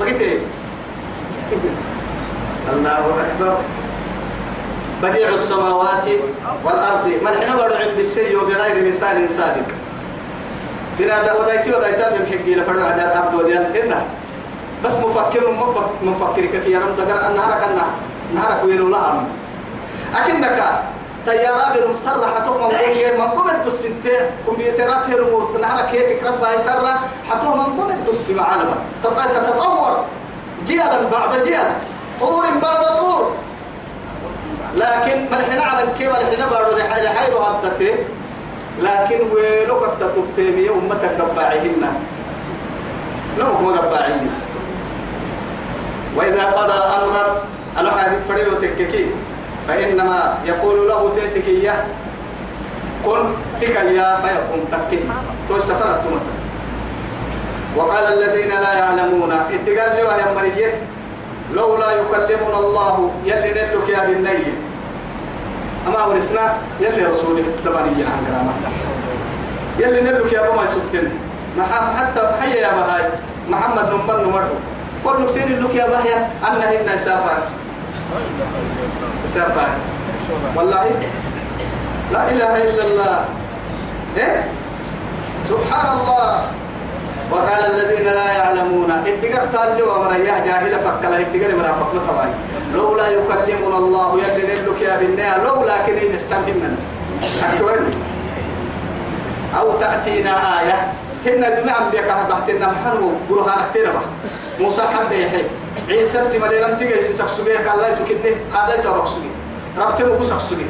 [0.00, 0.38] وقتي.
[2.72, 3.56] الله أكبر.
[5.02, 6.04] بديع السماوات
[6.64, 7.12] والأرض.
[7.22, 9.68] ما الحين بدو عند بالسي وبغير مثال سابق
[10.98, 14.04] بنا دا ودايتي ودايتا من حقي لفرد على الأرض واليان إنا
[14.84, 17.80] بس مفكر مفكر مفكر كي يا رب دقر أن نهارك أن
[18.34, 19.24] نهارك ويلو لها
[20.16, 20.62] أكنك
[21.26, 26.58] طيارة بنم سرة حتوم من قوم من قوم الدسنتة كمبيوترات هرمو نهارك هي فكرة باي
[26.58, 26.94] سرة؟
[27.30, 30.04] حتوم من قوم الدس معلمة تتطور.
[30.66, 31.68] جيلا بعد جيل
[32.20, 33.32] طور بعد طور.
[34.76, 37.94] لكن ما الحين على كيف الحين بعد رحلة حيرو هدته
[38.82, 41.82] لكن ويلو قد تفتيمي أمتك قباعهن.
[43.38, 44.30] نوك ما قباعهن.
[46.16, 47.42] وإذا قضى أمرا
[47.78, 49.06] أنا حابب فريو تككي.
[49.68, 51.84] فإنما يقول له تيتكية
[53.04, 53.24] كن
[53.60, 55.00] تكيا فيكون تكي
[55.48, 56.02] تو سفرت
[57.76, 60.74] وقال الذين لا يعلمون اتقال لي وهي مرية.
[61.54, 64.54] لولا يكلمنا الله يلي ندك يا بالنية
[65.86, 68.52] أما ورسنا يلي رسوله تبانية عن كرامة
[69.78, 71.10] يلي ندك يا بما يسكتن
[71.98, 73.04] حتى حي يا بهاي.
[73.50, 74.52] محمد نمبر نمره
[75.04, 76.14] كل سين لك يا بهاي.
[76.48, 77.38] أنه إنا سافر.
[79.34, 79.68] سافر
[80.56, 80.84] والله.
[82.12, 83.24] لا إله إلا الله.
[84.16, 84.44] إيه؟
[85.48, 86.46] سبحان الله
[87.30, 88.90] وقال الذين لا يعلمون.
[88.90, 92.30] اتقر تالي ومرياه جاهلة فكلا اتقر مرافق مطبعي
[92.74, 96.76] لولا يكلمنا الله يلي نلك يا بالنيا لولا كنين احتمهن
[97.42, 97.84] أكوين
[99.58, 100.92] أو تأتينا آية.
[101.26, 104.04] هن دماء بيك بحتنا محنو برهانك تنبه
[104.60, 105.44] موسى حمد يحي
[105.88, 109.30] عيسى تمري لم تيجي سكسوجي قال لا تكني هذا تبكسوجي
[109.78, 110.66] ربت مو سكسوجي.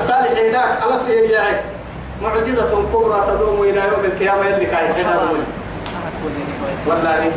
[0.00, 1.38] صالح هناك على تيجي
[2.22, 5.20] معجزة كبرى تدوم إلى يوم القيامة اللي كاي حنا
[6.86, 7.32] والله.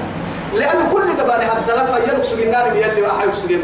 [0.55, 3.63] لأنه كل دبان هذا الثلاثة يلوك سجين نار يلي أحيو سجين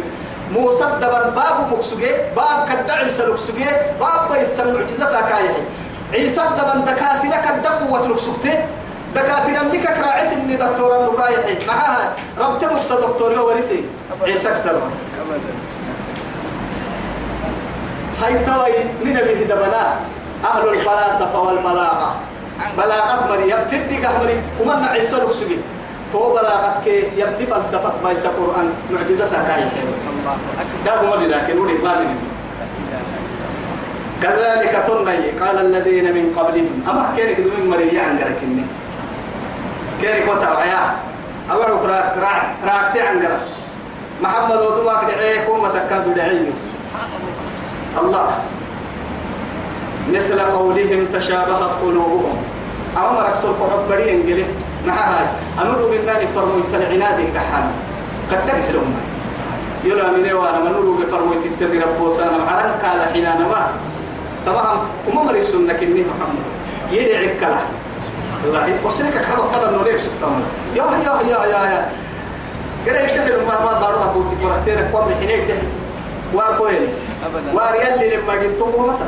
[0.52, 3.66] موسى دبان باب مكسجي باب كدع عيسى لكسجي
[4.00, 5.50] باب بيس معجزة كاي.
[6.14, 8.60] عيسى دبان دكاترة كدع قوة لكسجتي
[9.18, 13.86] دكاترة اللي كرا عيسى إني دكتورة نكاي معها ربط مكسى دكتور ورثي
[14.22, 14.92] عيسى سلام
[18.22, 19.84] هاي توي من به دبنا.
[20.46, 22.16] أهل الفلاسفة والبلاغة
[22.78, 25.58] بلاغة مريم تدي كهمري ومن عيسى لكسجي
[26.14, 29.64] تو بلاغة كي يبتي فلسفة بايس القرآن معجزتها كاي.
[30.86, 32.06] كابو مدي لكن ولي ما
[34.24, 36.84] كذلك تنمي قال الذين من قبلهم.
[36.90, 38.42] أما كيرك من مريم عنقرك
[39.98, 40.96] إني كيرك وتوعيا
[41.52, 43.40] أوعك راك راكتي عنقرك
[44.22, 46.52] محمد ودواك دعيه وما تكاد دعيه
[47.98, 48.28] الله.
[50.14, 52.38] مثل قولهم تشابهت قلوبهم.
[52.98, 54.46] أما مرك سلف حبري انجلي
[54.88, 55.26] هاي
[55.62, 57.72] أنور بالنار فرمو العناد كحان
[58.32, 58.94] قد نبحلهم
[59.84, 63.68] يلا من وأنا منور بفرمو تتري ربوسانا معرن قال حين ما
[64.46, 64.78] تمام.
[65.08, 66.46] وما مري سنة كني محمد.
[66.92, 67.77] يدعي كلا.
[68.46, 70.42] الله وسنك حبا قال نوريك سبتام
[70.76, 71.90] يا يا يا يا يا
[72.86, 75.58] كده يشتغل ما ما بروح بوتي فرحتين قبل حين يدعي
[76.34, 76.88] واركوين
[77.54, 79.06] واريال اللي لما جبتوا متى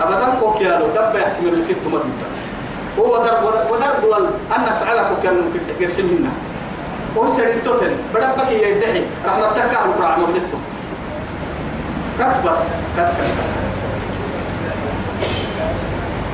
[0.00, 2.04] أبدا كوكيالو دب يحتمل الخط مدة
[2.98, 5.36] هو درب ودرب وال أنا سألك كان
[5.78, 6.30] كرسي منا
[7.16, 10.58] هو سرين توتن بدأ بكي يدحي رحمة تكا القرآن مبلتو
[12.18, 12.62] كت بس
[12.96, 13.69] كت كت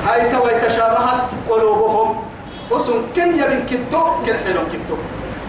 [0.07, 2.09] هاي توي تشابهت قلوبهم.
[2.71, 4.95] وسن كن يبن كتو كن حلو كتو.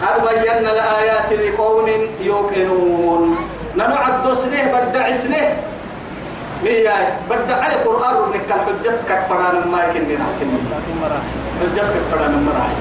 [0.03, 1.87] قد بينا الآيات لقوم
[2.21, 3.37] يوقنون.
[3.77, 5.57] ننعد سنه بدع سنه.
[6.65, 7.19] مية.
[7.31, 10.19] بدع على القرآن ونكال حجتك فرانا ما يكن
[11.03, 11.31] مراحل
[11.61, 12.77] حجتك فرانا مراعي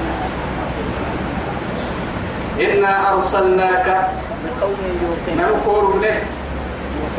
[2.58, 3.86] إنا أرسلناك
[4.44, 6.16] بقوم يوقن نذكر ابنه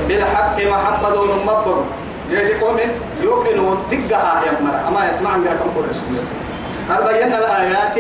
[0.08, 1.84] بالحق محمد ومبر
[2.30, 2.78] يلي قوم
[3.22, 4.88] يوقنون دقها يا مرة.
[4.88, 6.16] أما يطمع عن كم قول رسول
[6.90, 7.98] قال بينا الآيات؟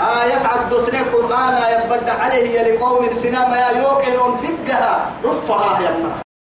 [0.00, 5.90] آيات عبد سنة قرآن آيات بدأ عليه يلي قوم سنما يا يوقنون دقها رفها يا
[5.90, 6.31] مرة.